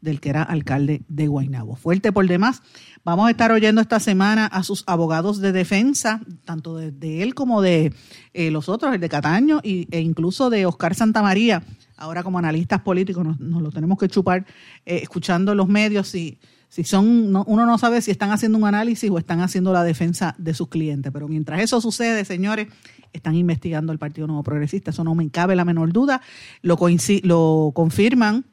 [0.00, 1.76] del que era alcalde de Guaynabo.
[1.76, 2.62] Fuerte por demás.
[3.04, 7.60] Vamos a estar oyendo esta semana a sus abogados de defensa, tanto de, él como
[7.60, 7.92] de
[8.32, 11.62] eh, los otros, el de Cataño y, e incluso de Oscar Santamaría.
[11.98, 14.46] Ahora como analistas políticos nos, lo tenemos que chupar
[14.86, 16.38] eh, escuchando los medios y
[16.72, 20.34] si son, uno no sabe si están haciendo un análisis o están haciendo la defensa
[20.38, 21.12] de sus clientes.
[21.12, 22.68] Pero mientras eso sucede, señores,
[23.12, 24.90] están investigando el Partido Nuevo Progresista.
[24.90, 26.22] Eso no me cabe la menor duda.
[26.62, 26.78] Lo,
[27.24, 28.46] lo confirman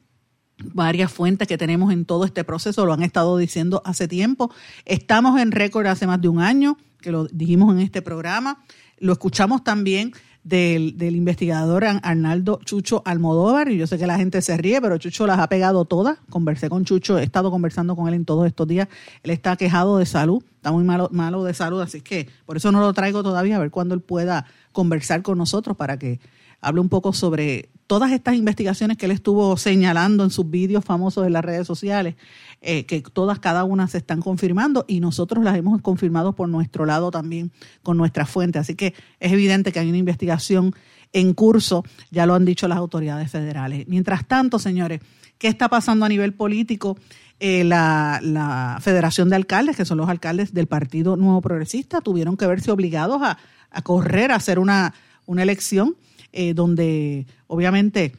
[0.58, 4.52] varias fuentes que tenemos en todo este proceso, lo han estado diciendo hace tiempo.
[4.84, 8.62] Estamos en récord hace más de un año, que lo dijimos en este programa.
[8.98, 10.12] Lo escuchamos también
[10.44, 14.98] del, del, investigador Arnaldo Chucho Almodóvar, y yo sé que la gente se ríe, pero
[14.98, 16.18] Chucho las ha pegado todas.
[16.30, 18.88] Conversé con Chucho, he estado conversando con él en todos estos días.
[19.22, 22.72] Él está quejado de salud, está muy malo, malo de salud, así que por eso
[22.72, 26.20] no lo traigo todavía, a ver cuándo él pueda conversar con nosotros para que
[26.60, 31.26] hable un poco sobre todas estas investigaciones que él estuvo señalando en sus vídeos famosos
[31.26, 32.14] en las redes sociales,
[32.60, 36.86] eh, que todas, cada una se están confirmando y nosotros las hemos confirmado por nuestro
[36.86, 37.50] lado también
[37.82, 38.60] con nuestra fuente.
[38.60, 40.72] Así que es evidente que hay una investigación
[41.12, 43.88] en curso, ya lo han dicho las autoridades federales.
[43.88, 45.00] Mientras tanto, señores,
[45.36, 46.96] ¿qué está pasando a nivel político?
[47.40, 52.46] Eh, la, Federación de Alcaldes, que son los alcaldes del Partido Nuevo Progresista, tuvieron que
[52.46, 53.36] verse obligados a,
[53.82, 54.94] correr a hacer una
[55.26, 55.96] elección
[56.32, 58.14] eh, donde obviamente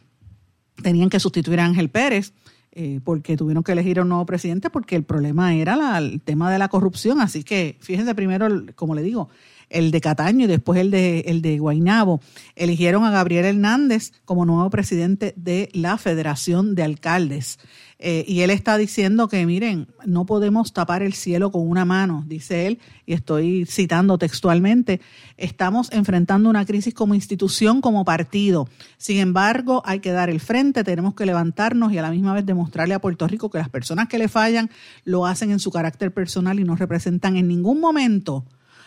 [0.82, 2.34] tenían que sustituir a Ángel Pérez.
[2.74, 6.50] Eh, porque tuvieron que elegir a un nuevo presidente porque el problema era el tema
[6.50, 7.20] de la corrupción.
[7.20, 9.28] Así que fíjense primero, como le digo,
[9.72, 12.22] el de Cataño y después el de, el de Guainabo.
[12.56, 17.60] Eligieron a Gabriel Hernández como nuevo presidente de la Federación de Alcaldes.
[18.04, 22.24] Eh, y él está diciendo que, miren, no podemos tapar el cielo con una mano,
[22.28, 25.02] dice él, y estoy citando textualmente,
[25.38, 28.68] estamos enfrentando una crisis como institución, como partido.
[28.98, 32.44] Sin embargo, hay que dar el frente, tenemos que levantarnos y a la misma vez
[32.44, 34.72] demostrarle a Puerto Rico que las personas que le fallan
[35.04, 38.46] lo hacen en su carácter personal y no representan en ningún momento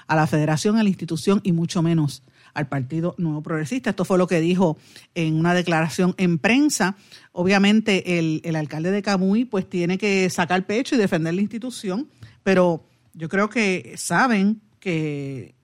[0.08, 2.24] a la federación, a la institución y mucho menos
[2.54, 3.90] al Partido Nuevo Progresista.
[3.90, 4.78] Esto fue lo que dijo
[5.14, 6.96] en una declaración en prensa.
[7.36, 12.08] Obviamente el, el alcalde de Camuy pues tiene que sacar pecho y defender la institución,
[12.44, 15.54] pero yo creo que saben que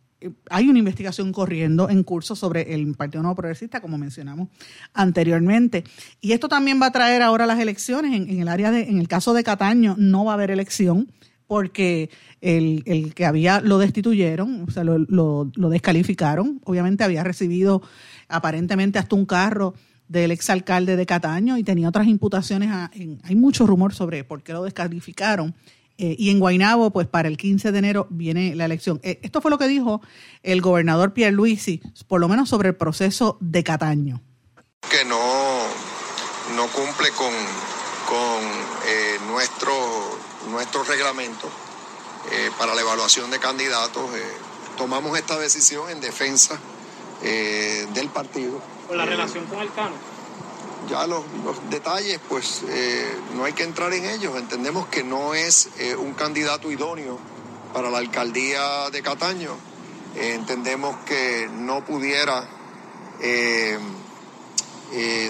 [0.51, 4.49] hay una investigación corriendo en curso sobre el Partido Nuevo Progresista, como mencionamos
[4.93, 5.85] anteriormente.
[6.21, 8.15] Y esto también va a traer ahora las elecciones.
[8.15, 11.11] En, el área de, en el caso de Cataño, no va a haber elección
[11.47, 16.61] porque el, el, que había lo destituyeron, o sea, lo, lo, descalificaron.
[16.65, 17.83] Obviamente había recibido
[18.29, 19.75] aparentemente hasta un carro
[20.11, 22.69] del exalcalde de Cataño y tenía otras imputaciones.
[23.23, 25.55] hay mucho rumor sobre por qué lo descalificaron.
[25.99, 28.99] Eh, y en Guainabo, pues para el 15 de enero viene la elección.
[29.05, 30.01] Eh, esto fue lo que dijo
[30.43, 34.21] el gobernador Pierre Luisi, por lo menos sobre el proceso de Cataño.
[34.91, 35.63] Que no,
[36.57, 37.33] no cumple con,
[38.09, 38.43] con
[38.89, 41.49] eh, nuestro reglamento
[42.33, 44.11] eh, para la evaluación de candidatos.
[44.77, 46.59] Tomamos esta decisión en defensa
[47.23, 48.61] del partido.
[48.91, 49.95] ¿Con la relación con el Cano?
[50.89, 51.23] Ya los,
[51.71, 52.65] detalles, pues
[53.37, 54.37] no hay que entrar en ellos.
[54.37, 57.17] Entendemos que no es un candidato idóneo
[57.73, 59.53] para la alcaldía de Cataño.
[60.17, 62.49] entendemos que no pudiera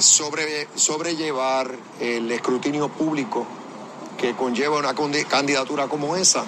[0.01, 1.71] sobre, sobrellevar
[2.01, 3.47] el escrutinio público
[4.17, 4.95] que conlleva una
[5.29, 6.47] candidatura como esa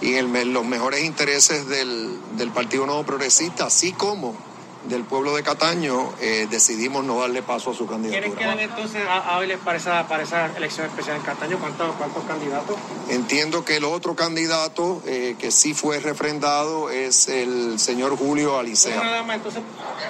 [0.00, 4.48] y en los mejores intereses del, del Partido Nuevo Progresista, así como
[4.84, 8.20] del pueblo de Cataño, eh, decidimos no darle paso a su candidatura.
[8.22, 11.58] ¿Quiénes quedan entonces hábiles para esa, para esa elección especial en Cataño?
[11.58, 12.76] ¿Cuántos, cuántos candidatos?
[13.08, 19.24] Entiendo que el otro candidato eh, que sí fue refrendado es el señor Julio Alicea.
[19.34, 19.62] Entonces,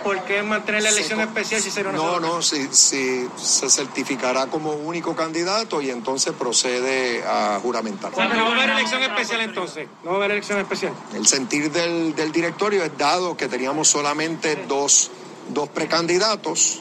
[0.05, 4.47] ¿por qué mantener la elección especial si será una No, no, si, si se certificará
[4.47, 8.13] como único candidato y entonces procede a juramentar.
[8.13, 10.93] no va a haber elección especial entonces, no va a haber elección especial.
[11.15, 15.11] El sentir del, del directorio es dado que teníamos solamente dos,
[15.51, 16.81] dos precandidatos.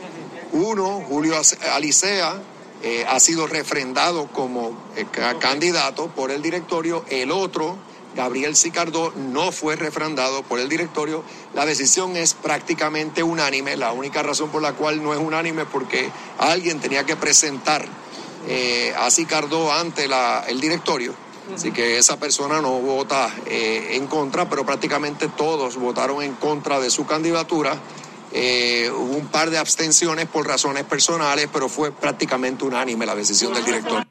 [0.51, 1.35] Uno, Julio
[1.73, 2.41] Alicea,
[2.83, 5.05] eh, ha sido refrendado como eh,
[5.39, 7.03] candidato por el directorio.
[7.09, 7.77] El otro,
[8.15, 11.23] Gabriel Sicardo, no fue refrendado por el directorio.
[11.53, 13.77] La decisión es prácticamente unánime.
[13.77, 17.87] La única razón por la cual no es unánime es porque alguien tenía que presentar
[18.47, 21.26] eh, a Sicardo ante la, el directorio.
[21.53, 26.79] Así que esa persona no vota eh, en contra, pero prácticamente todos votaron en contra
[26.79, 27.77] de su candidatura.
[28.31, 33.53] Eh, hubo un par de abstenciones por razones personales, pero fue prácticamente unánime la decisión
[33.53, 34.05] del director.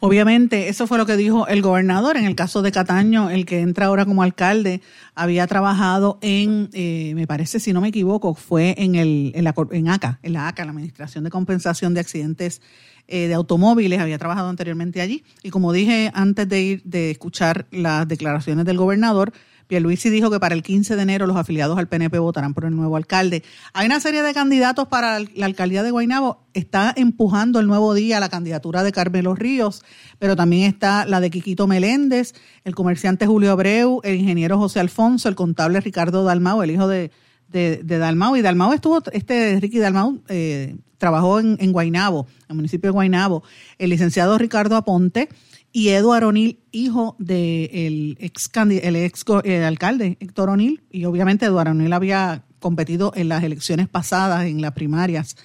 [0.00, 2.16] Obviamente, eso fue lo que dijo el gobernador.
[2.16, 4.80] En el caso de Cataño, el que entra ahora como alcalde,
[5.16, 9.54] había trabajado en, eh, me parece, si no me equivoco, fue en, el, en, la,
[9.72, 12.62] en ACA, en la ACA, la Administración de Compensación de Accidentes
[13.08, 15.24] eh, de automóviles, había trabajado anteriormente allí.
[15.42, 19.32] Y como dije antes de ir de escuchar las declaraciones del gobernador,
[19.68, 22.74] Pierluisi dijo que para el 15 de enero los afiliados al PNP votarán por el
[22.74, 23.44] nuevo alcalde.
[23.74, 26.42] Hay una serie de candidatos para la alcaldía de Guaynabo.
[26.54, 29.84] Está empujando el nuevo día la candidatura de Carmelo Ríos,
[30.18, 35.28] pero también está la de Quiquito Meléndez, el comerciante Julio Abreu, el ingeniero José Alfonso,
[35.28, 37.10] el contable Ricardo Dalmau, el hijo de,
[37.50, 38.36] Dalmau.
[38.36, 42.92] Y Dalmau estuvo, este Ricky Dalmau, eh, trabajó en, en Guaynabo, en el municipio de
[42.92, 43.42] Guaynabo,
[43.78, 45.28] el licenciado Ricardo Aponte
[45.72, 51.72] y Eduardo O'Neill, hijo del ex, el ex eh, alcalde Héctor O'Neill, y obviamente Eduardo
[51.72, 55.36] O'Neill había competido en las elecciones pasadas, en las primarias,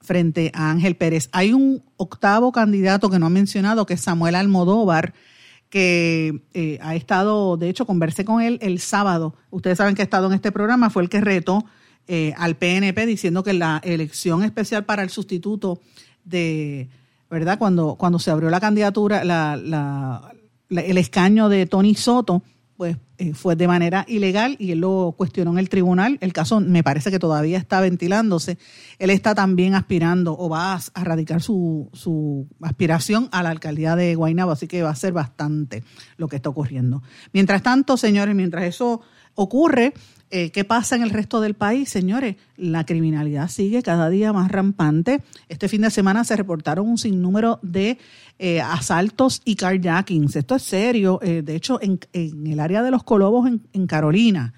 [0.00, 1.28] frente a Ángel Pérez.
[1.32, 5.14] Hay un octavo candidato que no ha mencionado, que es Samuel Almodóvar,
[5.70, 9.34] que eh, ha estado, de hecho, conversé con él el sábado.
[9.50, 11.64] Ustedes saben que ha estado en este programa, fue el que retó
[12.06, 15.80] eh, al PNP diciendo que la elección especial para el sustituto
[16.24, 16.88] de,
[17.30, 17.58] ¿verdad?
[17.58, 20.32] Cuando, cuando se abrió la candidatura, la,
[20.70, 22.42] el escaño de Tony Soto,
[22.76, 26.18] pues eh, fue de manera ilegal y él lo cuestionó en el tribunal.
[26.20, 28.58] El caso me parece que todavía está ventilándose.
[29.00, 34.14] Él está también aspirando o va a, radicar su, su aspiración a la alcaldía de
[34.14, 35.82] Guaynabo, así que va a ser bastante
[36.16, 37.02] lo que está ocurriendo.
[37.32, 39.00] Mientras tanto, señores, mientras eso
[39.34, 39.94] ocurre,
[40.30, 42.36] eh, ¿Qué pasa en el resto del país, señores?
[42.56, 45.22] La criminalidad sigue cada día más rampante.
[45.48, 47.96] Este fin de semana se reportaron un sinnúmero de
[48.38, 50.36] eh, asaltos y carjackings.
[50.36, 51.18] Esto es serio.
[51.22, 51.98] De hecho, en,
[52.46, 54.52] el área de los Colobos, en, Carolina,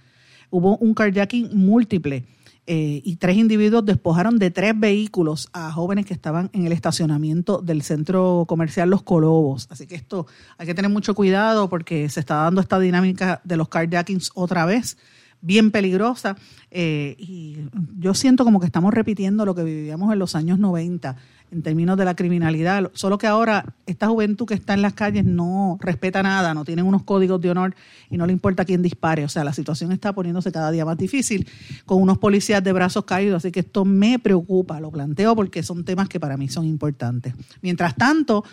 [0.51, 2.27] hubo un carjacking múltiple.
[2.67, 7.83] y tres individuos despojaron de tres vehículos a jóvenes que estaban en el estacionamiento del
[7.83, 9.67] centro comercial Los Colobos.
[9.71, 10.27] Así que esto
[10.59, 14.67] hay que tener mucho cuidado porque se está dando esta dinámica de los carjackings otra
[14.67, 14.97] vez
[15.40, 16.37] bien peligrosa.
[16.70, 17.59] Eh, y
[17.98, 21.16] yo siento como que estamos repitiendo lo que vivíamos en los años 90
[21.53, 25.24] en términos de la criminalidad, solo que ahora esta juventud que está en las calles
[25.24, 27.74] no respeta nada, no tienen unos códigos de honor
[28.09, 29.24] y no le importa quién dispare.
[29.24, 31.48] O sea, la situación está poniéndose cada día más difícil
[31.87, 35.85] con unos policías de brazos caídos, así que esto me preocupa, lo planteo porque son
[35.85, 37.35] temas que para mí son importantes.
[37.62, 38.44] Mientras tanto,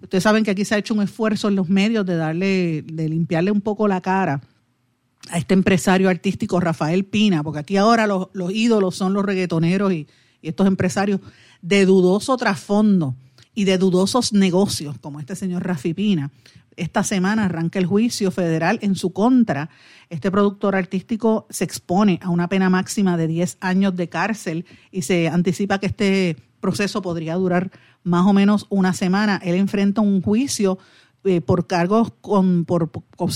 [0.00, 3.08] ustedes saben que aquí se ha hecho un esfuerzo en los medios de darle, de
[3.08, 4.40] limpiarle un poco la cara
[5.30, 10.06] a este empresario artístico Rafael Pina, porque aquí ahora los, ídolos son los reggaetoneros y,
[10.42, 11.20] estos empresarios
[11.60, 13.16] de dudoso trasfondo
[13.52, 16.30] y de dudosos negocios, como este señor Rafi Pina.
[16.76, 19.70] Esta semana arranca el juicio federal en su contra.
[20.08, 25.02] Este productor artístico se expone a una pena máxima de 10 años de cárcel y
[25.02, 27.72] se anticipa que este proceso podría durar
[28.04, 29.40] más o menos una semana.
[29.42, 30.78] Él enfrenta un juicio
[31.24, 32.90] eh, por cargos con, por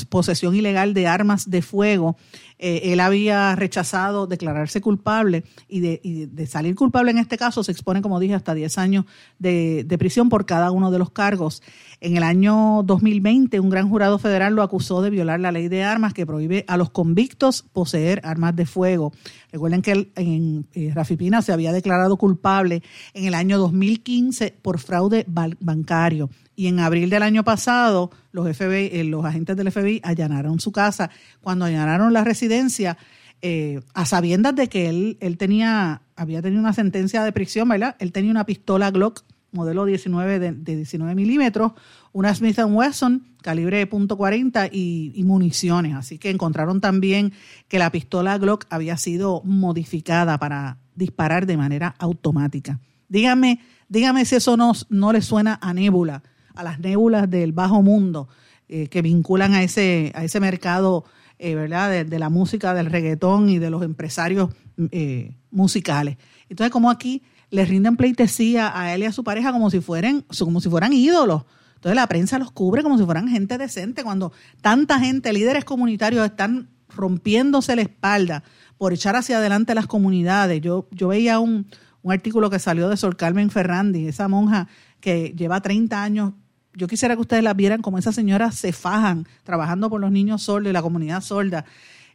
[0.08, 2.16] posesión ilegal de armas de fuego.
[2.62, 8.02] Eh, él había rechazado declararse culpable y de, salir culpable en este caso se expone,
[8.02, 9.06] como dije, hasta 10 años
[9.38, 11.62] de, de, prisión por cada uno de los cargos.
[12.02, 15.84] En el año 2020, un gran jurado federal lo acusó de violar la ley de
[15.84, 19.12] armas que prohíbe a los convictos poseer armas de fuego.
[19.50, 22.82] Recuerden que en, eh, Rafi Pina se había declarado culpable
[23.14, 28.90] en el año 2015 por fraude bancario Y en abril del año pasado, los, FBI,
[28.92, 31.10] eh, los agentes del FBI allanaron su casa.
[31.40, 32.96] Cuando allanaron la residencia,
[33.42, 37.96] eh, a sabiendas de que él, él tenía, había tenido una sentencia de prisión, ¿verdad?
[37.98, 39.22] Él tenía una pistola Glock
[39.52, 41.72] modelo 19 de, 19 milímetros,
[42.12, 45.94] una Smith Wesson calibre .40 y, y, municiones.
[45.94, 47.32] Así que encontraron también
[47.68, 52.78] que la pistola Glock había sido modificada para disparar de manera automática.
[53.08, 56.22] Dígame, dígame si eso no, no le suena a nébula,
[56.54, 58.28] a las nébulas del bajo mundo
[58.68, 61.04] eh, que vinculan a ese, a ese mercado
[61.42, 62.04] eh, ¿verdad?
[62.04, 64.50] De, la música, del reggaetón y de los empresarios
[64.90, 66.18] eh, musicales.
[66.50, 70.22] Entonces, como aquí les rinden pleitesía a él y a su pareja como si fueran,
[70.38, 71.44] como si fueran ídolos.
[71.76, 76.26] Entonces la prensa los cubre como si fueran gente decente, cuando tanta gente, líderes comunitarios,
[76.26, 78.44] están rompiéndose la espalda
[78.76, 80.60] por echar hacia adelante las comunidades.
[80.60, 81.66] Yo, yo veía un,
[82.02, 84.68] un artículo que salió de Sor Carmen Ferrandi, esa monja
[85.00, 86.32] que lleva 30 años.
[86.74, 90.42] Yo quisiera que ustedes la vieran como esas señoras se fajan trabajando por los niños
[90.42, 91.64] sordos y la comunidad sorda,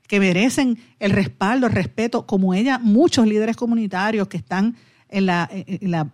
[0.08, 4.76] que merecen el respaldo, el respeto, como ella, muchos líderes comunitarios que están
[5.10, 5.50] en la,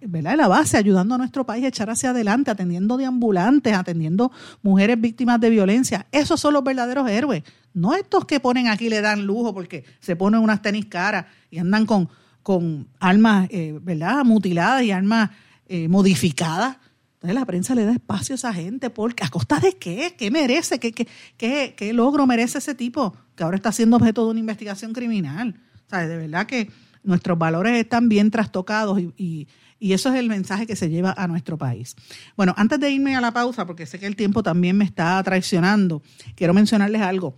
[0.01, 0.33] ¿verdad?
[0.33, 4.31] en la base, ayudando a nuestro país a echar hacia adelante, atendiendo de ambulantes, atendiendo
[4.61, 6.07] mujeres víctimas de violencia.
[6.11, 7.43] Esos son los verdaderos héroes.
[7.73, 11.59] No estos que ponen aquí le dan lujo porque se ponen unas tenis caras y
[11.59, 12.09] andan con,
[12.43, 14.25] con armas eh, ¿verdad?
[14.25, 15.29] mutiladas y armas
[15.73, 16.75] eh, modificadas.
[17.13, 18.89] Entonces la prensa le da espacio a esa gente.
[18.89, 20.15] porque ¿A costa de qué?
[20.17, 20.79] ¿Qué merece?
[20.79, 21.07] ¿Qué, qué,
[21.37, 25.55] qué, qué logro merece ese tipo que ahora está siendo objeto de una investigación criminal?
[25.87, 26.69] O sea, de verdad que
[27.03, 29.47] nuestros valores están bien trastocados y,
[29.79, 31.95] eso es el mensaje que se lleva a nuestro país.
[32.35, 35.23] Bueno, antes de irme a la pausa, porque sé que el tiempo también me está
[35.23, 36.03] traicionando,
[36.35, 37.37] quiero mencionarles algo.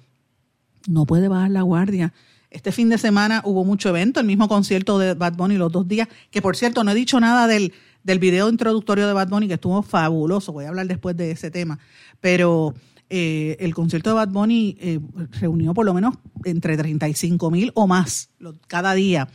[0.88, 2.14] No puede bajar la guardia.
[2.50, 5.88] Este fin de semana hubo mucho evento, el mismo concierto de Bad Bunny los dos
[5.88, 7.74] días, que por cierto no he dicho nada del,
[8.04, 11.52] del video introductorio de Bad Bunny, que estuvo fabuloso, voy a hablar después de ese
[11.52, 11.80] tema,
[12.20, 12.74] pero
[13.10, 15.00] eh, el concierto de Bad Bunny eh,
[15.40, 18.30] reunió por lo menos entre 35 mil o más
[18.68, 19.30] cada día.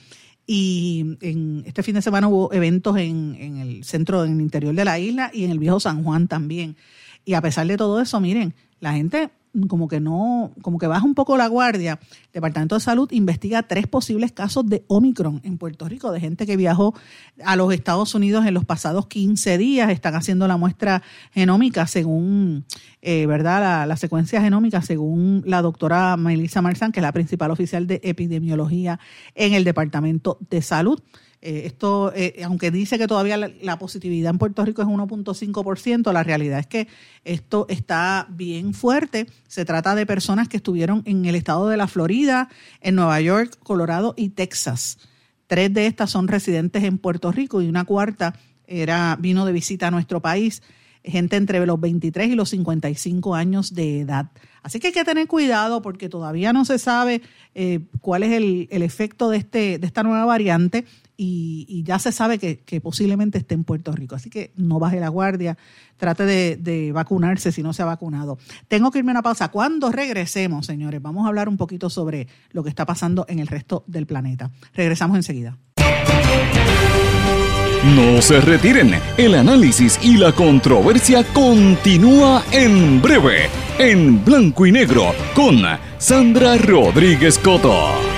[0.46, 4.74] Y en este fin de semana hubo eventos en, en el centro, en el interior
[4.74, 6.76] de la isla y en el viejo San Juan también.
[7.24, 9.30] Y a pesar de todo eso, miren, la gente
[9.68, 11.99] como que no, como que baja un poco la guardia.
[12.03, 16.46] El Departamento de Salud investiga tres posibles casos de Omicron en Puerto Rico, de gente
[16.46, 16.94] que viajó
[17.44, 19.90] a los Estados Unidos en los pasados 15 días.
[19.90, 22.64] Están haciendo la muestra genómica según,
[23.03, 23.61] eh, ¿verdad?
[23.61, 28.01] La, la, secuencia genómica según la doctora Melissa Marzán, que es la principal oficial de
[28.05, 29.01] epidemiología
[29.34, 31.01] en el Departamento de Salud.
[31.41, 36.24] Eh, esto, eh, aunque dice que todavía la, positividad en Puerto Rico es 1.5%, la
[36.24, 36.89] realidad es que
[37.24, 39.26] esto está bien fuerte.
[39.47, 42.49] Se trata de personas que estuvieron en el estado de la Florida,
[42.80, 44.99] en Nueva York, Colorado y Texas.
[45.47, 48.34] Tres de estas son residentes en Puerto Rico y una cuarta
[48.66, 50.62] era, vino de visita a nuestro país,
[51.05, 54.30] gente entre los 23 y los 55 años de edad.
[54.62, 57.22] Así que hay que tener cuidado porque todavía no se sabe
[57.55, 60.84] eh, cuál es el, el, efecto de, este, de esta nueva variante
[61.20, 64.14] y, ya se sabe que, posiblemente esté en Puerto Rico.
[64.14, 65.58] Así que no baje la guardia,
[65.96, 68.38] trate de, vacunarse si no se ha vacunado.
[68.68, 69.48] Tengo que irme a una pausa.
[69.48, 73.48] Cuando regresemos, señores, vamos a hablar un poquito sobre lo que está pasando en el
[73.48, 74.50] resto del planeta.
[74.74, 75.58] Regresamos enseguida.
[77.96, 83.48] No se retiren, el análisis y la controversia continúa en breve,
[83.78, 85.62] en blanco y negro, con
[85.98, 88.17] Sandra Rodríguez Coto.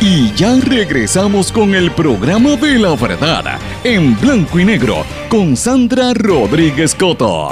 [0.00, 4.96] Y ya regresamos con el programa de la verdad en blanco y negro
[5.30, 7.48] con Sandra Rodríguez Coto.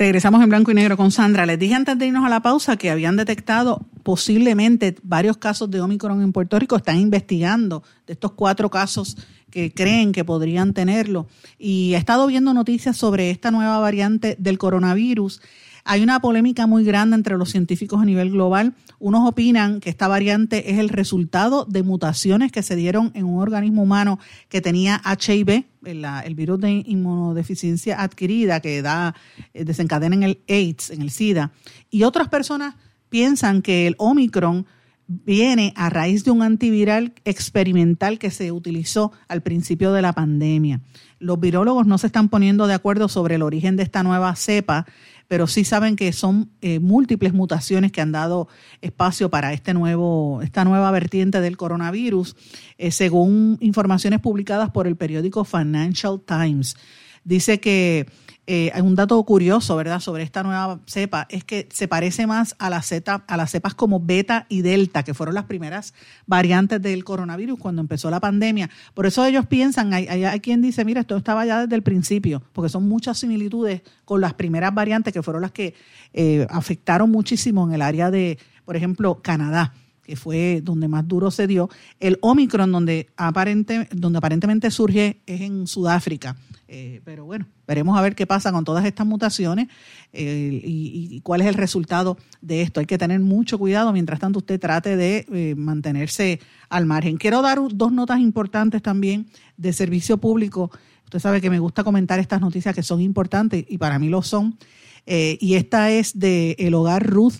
[0.00, 1.44] Regresamos en blanco y negro con Sandra.
[1.44, 5.80] Les dije antes de irnos a la pausa que habían detectado posiblemente varios casos de
[5.80, 6.76] Omicron en Puerto Rico.
[6.76, 9.18] Están investigando de estos cuatro casos
[9.50, 11.26] que creen que podrían tenerlo.
[11.58, 15.40] Y he estado viendo noticias sobre esta nueva variante del coronavirus.
[15.84, 18.74] Hay una polémica muy grande entre los científicos a nivel global.
[18.98, 23.40] Unos opinan que esta variante es el resultado de mutaciones que se dieron en un
[23.40, 29.14] organismo humano que tenía HIV, el, virus de inmunodeficiencia adquirida que da,
[29.54, 31.52] eh, desencadena en el AIDS, en el SIDA.
[31.90, 32.74] Y otras personas
[33.08, 34.66] piensan que el Omicron
[35.12, 40.82] viene a raíz de un antiviral experimental que se utilizó al principio de la pandemia.
[41.18, 44.86] Los virólogos no se están poniendo de acuerdo sobre el origen de esta nueva cepa,
[45.26, 48.46] pero sí saben que son eh, múltiples mutaciones que han dado
[48.82, 52.36] espacio para este nuevo, esta nueva vertiente del coronavirus,
[52.78, 56.76] eh, según informaciones publicadas por el periódico Financial Times.
[57.24, 58.06] Dice que
[58.52, 62.56] eh, hay un dato curioso, ¿verdad?, sobre esta nueva cepa, es que se parece más
[62.58, 62.82] a, la
[63.28, 65.94] a las cepas como beta y delta, que fueron las primeras
[66.26, 68.68] variantes del coronavirus cuando empezó la pandemia.
[68.92, 72.42] Por eso ellos piensan, hay, hay, quien dice, mira, esto estaba ya desde el principio,
[72.52, 75.74] porque son muchas similitudes con las primeras variantes que fueron las que
[76.12, 79.74] eh, afectaron muchísimo en el área de, por ejemplo, Canadá
[80.10, 81.70] que fue donde más duro se dio.
[82.00, 86.36] El Omicron, donde, aparente, donde aparentemente surge, es en Sudáfrica.
[86.66, 89.68] Eh, pero bueno, veremos a ver qué pasa con todas estas mutaciones
[90.12, 92.80] eh, y, cuál es el resultado de esto.
[92.80, 97.16] Hay que tener mucho cuidado mientras tanto usted trate de eh, mantenerse al margen.
[97.16, 100.72] Quiero dar dos notas importantes también de servicio público.
[101.04, 104.22] Usted sabe que me gusta comentar estas noticias que son importantes y para mí lo
[104.22, 104.58] son.
[105.06, 107.34] y esta es de el hogar Ruth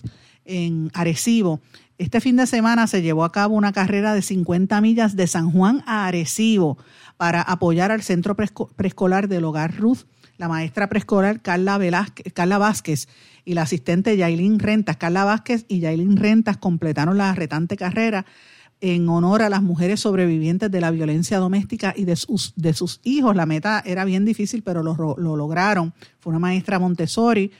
[0.45, 1.59] en Arecibo.
[2.01, 5.51] Este fin de semana se llevó a cabo una carrera de 50 millas de San
[5.51, 6.79] Juan a Arecibo
[7.15, 10.07] para apoyar al centro preescolar del Hogar Ruth.
[10.39, 11.79] La maestra preescolar Carla,
[12.33, 13.07] Carla Vázquez
[13.45, 14.97] y la asistente Yailin Rentas.
[14.97, 18.25] Carla Vázquez y Yailin Rentas completaron la retante carrera
[18.79, 22.55] en honor a las mujeres sobrevivientes de la violencia doméstica y de sus,
[23.03, 23.35] hijos.
[23.35, 25.93] La meta era bien difícil, pero lo, lograron.
[26.19, 27.51] Fue una maestra Montessori,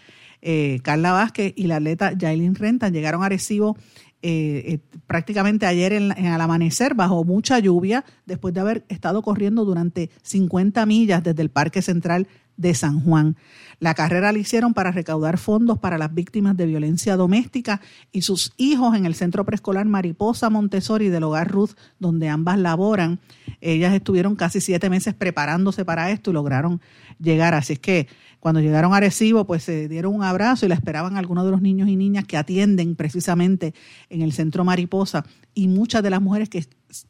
[0.42, 2.92] eh, Carla Vázquez y la atleta Yailin Rentas.
[2.92, 3.78] Llegaron a Arecibo
[4.24, 9.65] eh, eh, prácticamente ayer en, al amanecer bajo mucha lluvia, después de haber estado corriendo
[9.65, 13.36] durante 50 millas desde el Parque Central de San Juan.
[13.80, 18.53] La carrera la hicieron para recaudar fondos para las víctimas de violencia doméstica y sus
[18.57, 23.19] hijos en el centro preescolar Mariposa Montessori del Hogar Ruth, donde ambas laboran.
[23.59, 26.80] Ellas estuvieron casi siete meses preparándose para esto y lograron
[27.19, 27.55] llegar.
[27.55, 28.07] Así es que
[28.42, 31.62] cuando llegaron a Arecibo, pues se dieron un abrazo y la esperaban algunos de los
[31.62, 33.76] niños y niñas que atienden precisamente
[34.10, 35.24] en el centro Mariposa
[35.54, 36.66] y muchas de las mujeres que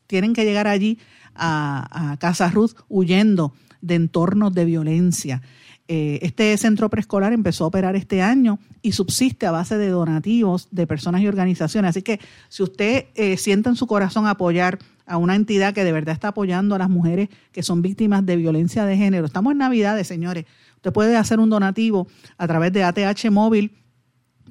[0.08, 1.00] tienen que llegar allí
[1.34, 5.42] a, Casa Ruth huyendo de entornos de violencia.
[5.88, 10.68] Eh, este centro preescolar empezó a operar este año y subsiste a base de donativos
[10.70, 11.92] de personas y organizaciones.
[11.92, 12.20] Así que
[12.50, 16.30] si usted eh, siente en su corazón apoyar a una entidad que de verdad está
[16.30, 20.46] apoyando a las mujeres que son víctimas de violencia de género, estamos en Navidades, señores.
[20.82, 22.08] Usted puede hacer un donativo
[22.40, 23.78] a través de ATH Móvil,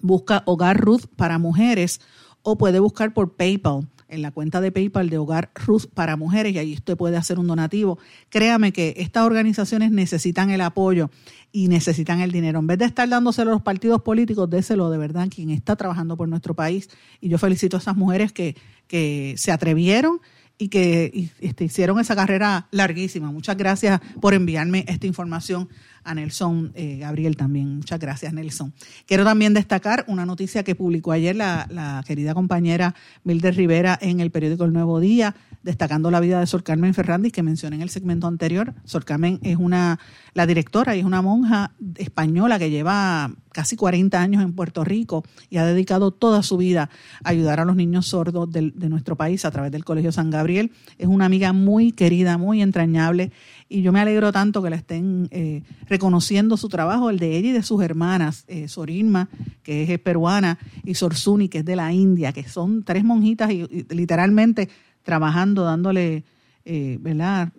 [0.00, 2.00] busca Hogar Ruth para mujeres
[2.42, 6.54] o puede buscar por PayPal en la cuenta de PayPal de Hogar Ruth para Mujeres
[6.54, 7.98] y ahí usted puede hacer un donativo.
[8.28, 11.10] Créame que estas organizaciones necesitan el apoyo
[11.50, 12.60] y necesitan el dinero.
[12.60, 15.74] En vez de estar dándoselo a los partidos políticos, déselo de verdad a quien está
[15.74, 16.90] trabajando por nuestro país.
[17.20, 18.54] Y yo felicito a esas mujeres que,
[18.86, 20.20] que se atrevieron
[20.60, 23.32] y que este, hicieron esa carrera larguísima.
[23.32, 25.70] Muchas gracias por enviarme esta información
[26.04, 27.76] a Nelson eh, Gabriel también.
[27.76, 28.74] Muchas gracias, Nelson.
[29.06, 32.94] Quiero también destacar una noticia que publicó ayer la, querida compañera
[33.24, 35.34] Milde Rivera en el periódico El Nuevo Día.
[35.62, 38.74] Destacando la vida de Sor Carmen Ferrandis, que mencioné en el segmento anterior.
[38.84, 39.98] Sor Carmen es una,
[40.34, 45.24] la directora y es una monja española que lleva casi 40 años en Puerto Rico
[45.50, 46.88] y ha dedicado toda su vida
[47.24, 50.30] a ayudar a los niños sordos de, de nuestro país a través del Colegio San
[50.30, 50.72] Gabriel.
[50.98, 53.32] Es una amiga muy querida, muy entrañable
[53.72, 57.50] y yo me alegro tanto que la estén eh, reconociendo su trabajo, el de ella
[57.50, 59.28] y de sus hermanas, eh, Sorinma,
[59.62, 63.86] que es peruana, y Sorsuni, que es de la India, que son tres monjitas y
[63.90, 64.68] literalmente
[65.02, 66.24] trabajando, dándole,
[66.64, 67.52] eh, ¿verdad?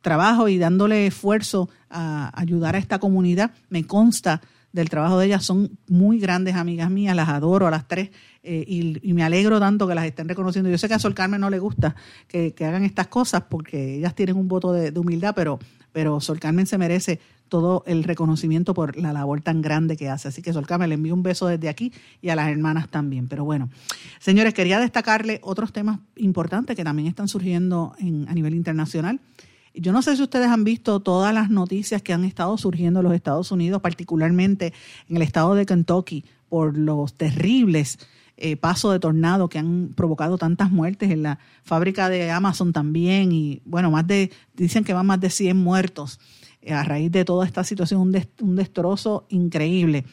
[0.00, 3.50] trabajo y dándole esfuerzo a ayudar a esta comunidad.
[3.70, 4.40] Me consta
[4.70, 8.10] del trabajo de ellas, son muy grandes amigas mías, las adoro a las tres
[8.44, 10.70] eh, y, me alegro tanto que las estén reconociendo.
[10.70, 11.96] Yo sé que a Sol Carmen no le gusta
[12.28, 15.58] que, que hagan estas cosas porque ellas tienen un voto de, humildad, pero,
[15.96, 20.28] pero Sol Carmen se merece todo el reconocimiento por la labor tan grande que hace.
[20.28, 21.90] Así que Sol Carmen le envío un beso desde aquí
[22.20, 23.28] y a las hermanas también.
[23.28, 23.70] Pero bueno,
[24.18, 29.20] señores, quería destacarle otros temas importantes que también están surgiendo en, a nivel internacional.
[29.72, 33.04] Yo no sé si ustedes han visto todas las noticias que han estado surgiendo en
[33.04, 34.74] los Estados Unidos, particularmente
[35.08, 37.98] en el estado de Kentucky, por los terribles
[38.38, 43.32] eh, pasos de tornado que han provocado tantas muertes en la fábrica de Amazon también.
[43.32, 46.20] Y bueno, más de, dicen que van más de 100 muertos
[46.60, 50.04] eh, a raíz de toda esta situación, un, un destrozo increíble.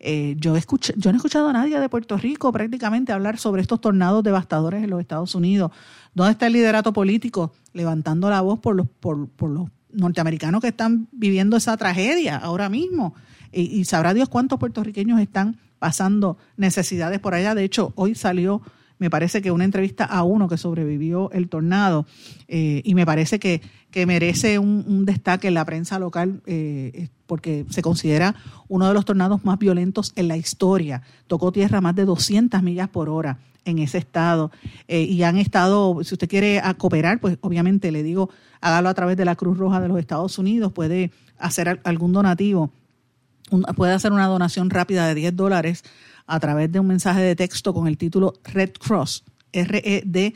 [0.00, 3.62] Eh, yo, escuché, yo no he escuchado a nadie de Puerto Rico prácticamente hablar sobre
[3.62, 5.72] estos tornados devastadores en los Estados Unidos.
[6.14, 10.68] ¿Dónde está el liderato político levantando la voz por los, por, por los norteamericanos que
[10.68, 13.14] están viviendo esa tragedia ahora mismo?
[13.52, 17.54] Y, sabrá Dios cuántos puertorriqueños están pasando necesidades por allá.
[17.54, 18.62] De hecho, hoy salió,
[18.98, 22.06] me parece que una entrevista a uno que sobrevivió el tornado
[22.48, 27.08] eh, y me parece que, que merece un, un, destaque en la prensa local eh,
[27.26, 28.34] porque se considera
[28.68, 31.02] uno de los tornados más violentos en la historia.
[31.26, 34.50] Tocó tierra más de 200 millas por hora en ese estado
[34.88, 38.30] eh, y han estado, si usted quiere cooperar, pues obviamente le digo,
[38.60, 42.70] hágalo a través de la Cruz Roja de los Estados Unidos, puede hacer algún donativo,
[43.76, 45.84] puede hacer una donación rápida de 10 dólares
[46.26, 50.32] a través de un mensaje de texto con el título Red Cross, R-E-D-C-R-O-S-S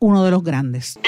[0.00, 0.98] uno de los grandes.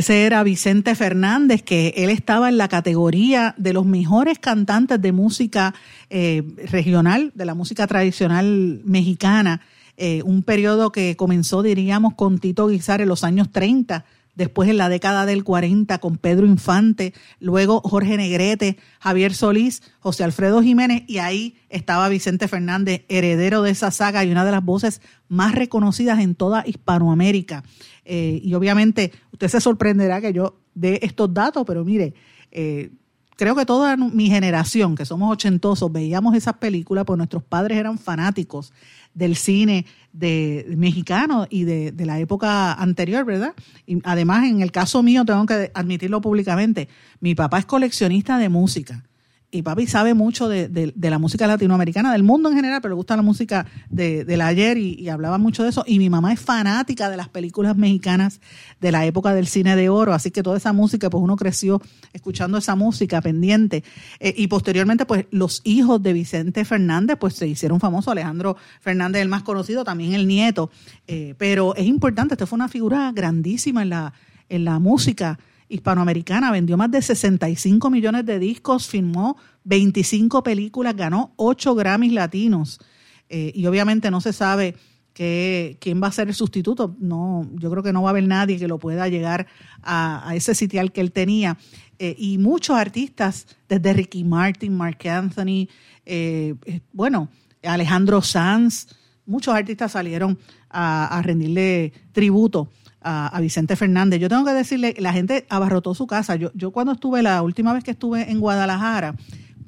[0.00, 5.12] Ese era Vicente Fernández, que él estaba en la categoría de los mejores cantantes de
[5.12, 5.74] música
[6.08, 9.60] eh, regional, de la música tradicional mexicana.
[9.98, 14.78] Eh, un periodo que comenzó, diríamos, con Tito Guizar en los años 30, después en
[14.78, 21.02] la década del 40 con Pedro Infante, luego Jorge Negrete, Javier Solís, José Alfredo Jiménez
[21.08, 25.54] y ahí estaba Vicente Fernández, heredero de esa saga y una de las voces más
[25.54, 27.64] reconocidas en toda Hispanoamérica.
[28.04, 32.14] Eh, y obviamente usted se sorprenderá que yo dé estos datos, pero mire,
[32.50, 32.90] eh,
[33.36, 37.98] creo que toda mi generación, que somos ochentosos, veíamos esas películas, pues nuestros padres eran
[37.98, 38.72] fanáticos
[39.14, 43.54] del cine de, mexicano y de, la época anterior, ¿verdad?
[43.86, 46.88] Y además, en el caso mío, tengo que admitirlo públicamente,
[47.20, 49.04] mi papá es coleccionista de música
[49.52, 52.96] y papi sabe mucho de, de, la música latinoamericana, del mundo en general, pero le
[52.96, 55.82] gusta la música de, del ayer y, y, hablaba mucho de eso.
[55.86, 58.40] Y mi mamá es fanática de las películas mexicanas
[58.80, 61.82] de la época del cine de oro, así que toda esa música, pues uno creció
[62.12, 63.82] escuchando esa música pendiente.
[64.20, 68.12] Eh, y posteriormente, pues los hijos de Vicente Fernández, pues se hicieron famosos.
[68.12, 70.70] Alejandro Fernández, el más conocido, también el nieto.
[71.08, 74.12] Eh, pero es importante, esta fue una figura grandísima en la,
[74.48, 75.38] en la música
[75.70, 82.80] hispanoamericana, vendió más de 65 millones de discos, filmó 25 películas, ganó 8 Grammys latinos.
[83.28, 84.74] Eh, y obviamente no se sabe
[85.14, 86.96] que, quién va a ser el sustituto.
[86.98, 89.46] No, yo creo que no va a haber nadie que lo pueda llegar
[89.82, 91.56] a, ese sitial que él tenía.
[91.98, 95.68] Eh, y muchos artistas, desde Ricky Martin, Mark Anthony,
[96.04, 96.54] eh,
[96.92, 97.28] bueno,
[97.62, 98.88] Alejandro Sanz,
[99.24, 100.38] muchos artistas salieron
[100.72, 102.70] a rendirle tributo
[103.02, 104.20] a, Vicente Fernández.
[104.20, 106.36] Yo tengo que decirle, la gente abarrotó su casa.
[106.36, 109.14] Yo, yo cuando estuve, la última vez que estuve en Guadalajara,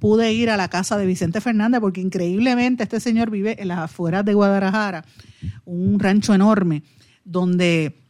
[0.03, 3.79] pude ir a la casa de Vicente Fernández porque increíblemente este señor vive en las
[3.79, 5.05] afueras de Guadalajara,
[5.65, 6.83] un rancho enorme,
[7.25, 8.03] donde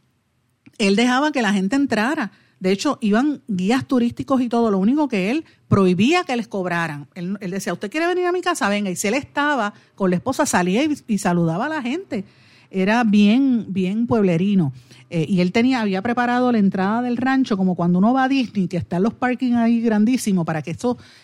[0.79, 2.31] él dejaba que la gente entrara.
[2.59, 4.71] De hecho, iban guías turísticos y todo.
[4.71, 7.07] Lo único que él prohibía que les cobraran.
[7.13, 8.69] Él, decía, ¿usted quiere venir a mi casa?
[8.69, 8.89] Venga.
[8.89, 12.25] Y si él estaba con la esposa, salía y, saludaba a la gente.
[12.71, 14.73] Era bien, bien pueblerino.
[15.15, 18.27] Eh, y él tenía, había preparado la entrada del rancho, como cuando uno va a
[18.27, 20.75] Disney, que están los parkings ahí grandísimos, para que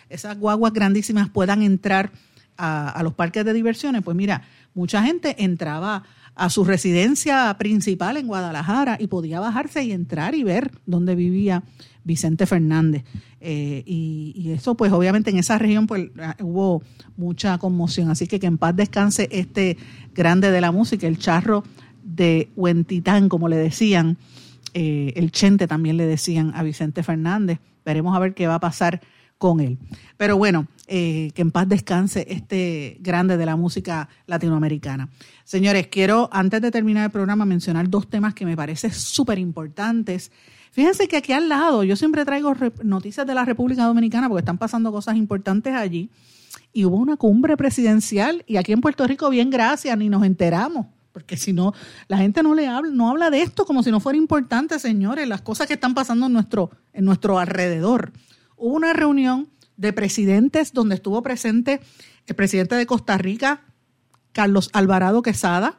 [0.10, 2.12] esas guaguas grandísimas puedan entrar
[2.56, 4.04] a, a los parques de diversiones.
[4.04, 4.44] Pues mira,
[4.76, 6.04] mucha gente entraba
[6.36, 11.64] a su residencia principal en Guadalajara y podía bajarse y entrar y ver dónde vivía
[12.04, 13.04] Vicente Fernández.
[13.42, 16.84] Eh, y, eso, pues obviamente en esa región pues ah, hubo
[17.18, 18.12] mucha conmoción.
[18.12, 19.78] Así que que en paz descanse este
[20.14, 21.64] grande de la música, el charro
[22.16, 24.18] de Huentitán, como le decían,
[24.74, 27.60] eh, el Chente también le decían a Vicente Fernández.
[27.86, 29.01] Veremos a ver qué va a pasar
[29.38, 29.78] con él.
[30.18, 35.10] Pero bueno, eh, que en paz descanse este grande de la música latinoamericana.
[35.43, 40.32] Señores, quiero antes de terminar el programa mencionar dos temas que me parecen súper importantes.
[40.72, 42.53] Fíjense que aquí al lado, yo siempre traigo
[42.84, 46.10] noticias de la República Dominicana porque están pasando cosas importantes allí.
[46.74, 50.88] Y hubo una cumbre presidencial y aquí en Puerto Rico, bien gracias, ni nos enteramos
[51.20, 51.74] porque si no,
[52.07, 55.28] la gente no le habla, no habla de esto como si no fuera importante, señores,
[55.28, 58.13] las cosas que están pasando en nuestro, en nuestro alrededor
[58.55, 61.82] hubo una reunión de presidentes donde estuvo presente
[62.26, 63.63] el presidente de Costa Rica,
[64.32, 65.76] Carlos Alvarado Quesada,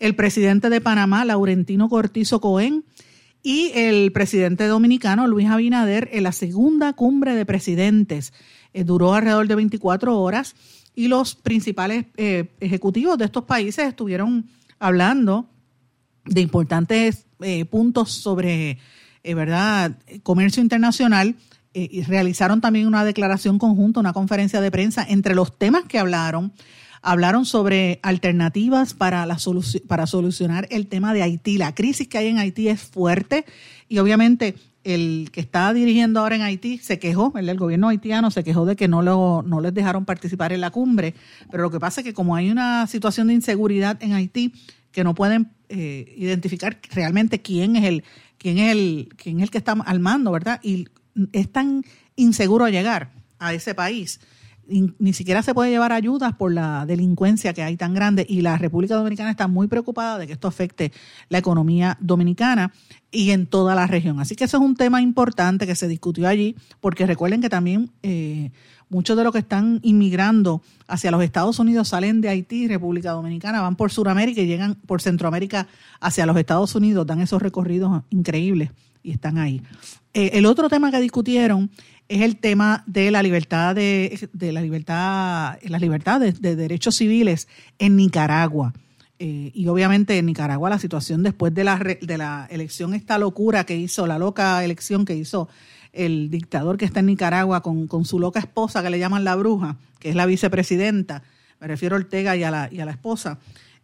[0.00, 2.84] el presidente de Panamá, Laurentino Cortizo Cohen,
[3.44, 8.32] y el presidente dominicano, Luis Abinader, en la segunda cumbre de presidentes.
[8.74, 10.56] Eh, duró alrededor de 24 horas
[10.94, 14.48] y los principales eh, ejecutivos de estos países estuvieron
[14.80, 15.48] hablando
[16.24, 18.78] de importantes eh, puntos sobre,
[19.22, 21.36] ¿verdad?, comercio internacional
[21.72, 25.06] eh, y realizaron también una declaración conjunta, una conferencia de prensa.
[25.08, 26.52] Entre los temas que hablaron,
[27.00, 29.38] hablaron sobre alternativas para, la
[29.86, 31.58] para solucionar el tema de Haití.
[31.58, 33.44] La crisis que hay en Haití es fuerte
[33.88, 38.44] y obviamente el que está dirigiendo ahora en Haití se quejó, el, gobierno haitiano se
[38.44, 41.14] quejó de que no, lo, no les dejaron participar en la cumbre,
[41.50, 44.54] pero lo que pasa es que como hay una situación de inseguridad en Haití,
[44.92, 48.04] que no pueden eh, identificar realmente quién es el
[48.38, 50.60] quién es el quién es el que está al mando, ¿verdad?
[50.62, 50.88] Y
[51.32, 51.84] es tan
[52.16, 54.20] inseguro llegar a ese país.
[54.70, 58.56] Ni siquiera se puede llevar ayudas por la delincuencia que hay tan grande y la
[58.56, 60.92] República Dominicana está muy preocupada de que esto afecte
[61.28, 62.72] la economía dominicana
[63.10, 64.20] y en toda la región.
[64.20, 67.90] Así que eso es un tema importante que se discutió allí, porque recuerden que también
[68.02, 68.50] eh,
[68.88, 73.62] muchos de los que están inmigrando hacia los Estados Unidos salen de Haití, República Dominicana,
[73.62, 75.66] van por Sudamérica y llegan por Centroamérica
[76.00, 78.70] hacia los Estados Unidos, dan esos recorridos increíbles
[79.02, 79.62] y están ahí.
[80.12, 81.70] Eh, el otro tema que discutieron
[82.10, 87.46] es el tema de la libertad de, la libertad, las libertades de derechos civiles
[87.78, 88.74] en Nicaragua.
[89.20, 93.64] Eh, y obviamente en Nicaragua la situación después de la, de la elección, esta locura
[93.64, 95.48] que hizo, la loca elección que hizo
[95.92, 99.36] el dictador que está en Nicaragua con, con su loca esposa que le llaman la
[99.36, 101.22] bruja, que es la vicepresidenta,
[101.60, 103.38] me refiero a Ortega y a la, y a la esposa.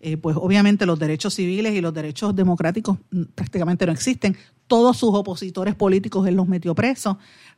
[0.09, 4.37] Eh, pues obviamente los derechos civiles y los derechos democráticos mm, prácticamente no existen.
[4.69, 7.17] Todos sus opositores políticos él los metió presos.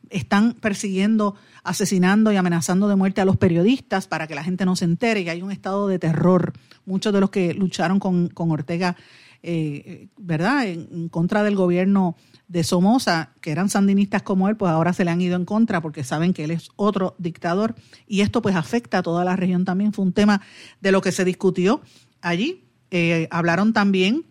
[0.09, 4.75] Están persiguiendo, asesinando y amenazando de muerte a los periodistas para que la gente no
[4.75, 6.53] se entere y hay un estado de terror.
[6.87, 8.95] Muchos de los que lucharon con, Ortega,
[9.43, 12.15] eh, ¿verdad?, en, contra del gobierno
[12.47, 15.81] de Somoza, que eran sandinistas como él, pues ahora se le han ido en contra
[15.81, 17.75] porque saben que él es otro dictador
[18.07, 19.93] y esto pues afecta a toda la región también.
[19.93, 20.41] Fue un tema
[20.81, 21.81] de lo que se discutió
[22.21, 22.63] allí.
[22.91, 24.25] Eh, hablaron también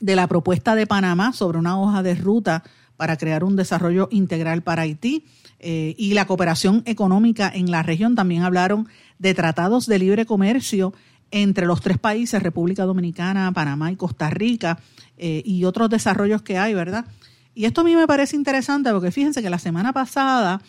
[0.00, 2.62] de la propuesta de Panamá sobre una hoja de ruta
[2.96, 5.24] para crear un desarrollo integral para Haití
[5.58, 8.14] eh, y la cooperación económica en la región.
[8.14, 8.88] También hablaron
[9.18, 10.92] de tratados de libre comercio
[11.30, 14.78] entre los tres países, República Dominicana, Panamá y Costa Rica,
[15.16, 17.04] eh, y otros desarrollos que hay, ¿verdad?
[17.54, 20.60] Y esto a mí me parece interesante porque fíjense que la semana pasada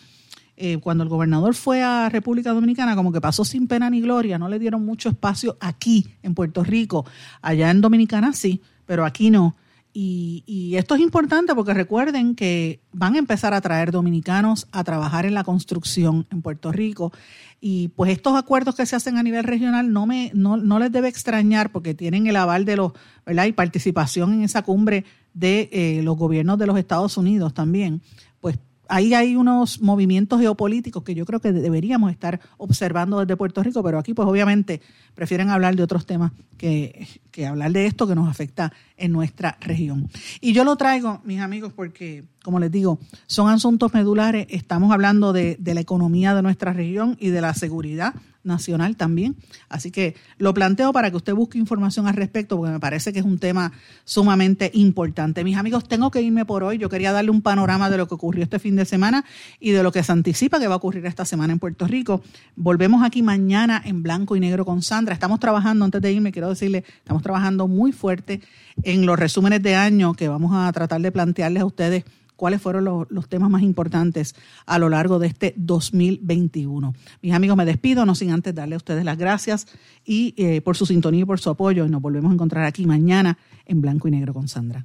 [0.56, 4.38] eh, cuando el gobernador fue a República Dominicana, como que pasó sin pena ni gloria,
[4.38, 7.06] no le dieron mucho espacio aquí en Puerto Rico,
[7.40, 9.56] allá en Dominicana sí, pero aquí no.
[9.94, 15.26] Y, esto es importante porque recuerden que van a empezar a traer dominicanos a trabajar
[15.26, 17.12] en la construcción en Puerto Rico.
[17.60, 20.90] Y pues estos acuerdos que se hacen a nivel regional no, me, no, no les
[20.90, 22.92] debe extrañar porque tienen el aval de los,
[23.26, 23.44] ¿verdad?
[23.44, 28.00] Y participación en esa cumbre de eh, los gobiernos de los Estados Unidos también.
[28.40, 28.58] Pues
[28.92, 33.82] ahí hay unos movimientos geopolíticos que yo creo que deberíamos estar observando desde Puerto Rico,
[33.82, 34.82] pero aquí pues obviamente
[35.14, 39.56] prefieren hablar de otros temas que, que hablar de esto que nos afecta en nuestra
[39.62, 40.10] región.
[40.42, 45.32] Y yo lo traigo, mis amigos, porque, como les digo, son asuntos medulares, estamos hablando
[45.32, 48.14] de, de la economía de nuestra región y de la seguridad
[48.44, 49.36] nacional también.
[49.68, 53.18] Así que lo planteo para que usted busque información al respecto, porque me parece que
[53.18, 53.72] es un tema
[54.04, 55.44] sumamente importante.
[55.44, 56.78] Mis amigos, tengo que irme por hoy.
[56.78, 59.24] Yo quería darle un panorama de lo que ocurrió este fin de semana
[59.60, 62.22] y de lo que se anticipa que va a ocurrir esta semana en Puerto Rico.
[62.56, 65.14] Volvemos aquí mañana en blanco y negro con Sandra.
[65.14, 68.40] Estamos trabajando, antes de irme, quiero decirle, estamos trabajando muy fuerte
[68.82, 72.04] en los resúmenes de año que vamos a tratar de plantearles a ustedes
[72.42, 74.34] cuáles fueron los, temas más importantes
[74.66, 76.92] a lo largo de este 2021.
[77.22, 79.68] Mis amigos, me despido, no sin antes darle a ustedes las gracias
[80.04, 81.86] y eh, por su sintonía y por su apoyo.
[81.86, 84.84] Y nos volvemos a encontrar aquí mañana en Blanco y Negro con Sandra.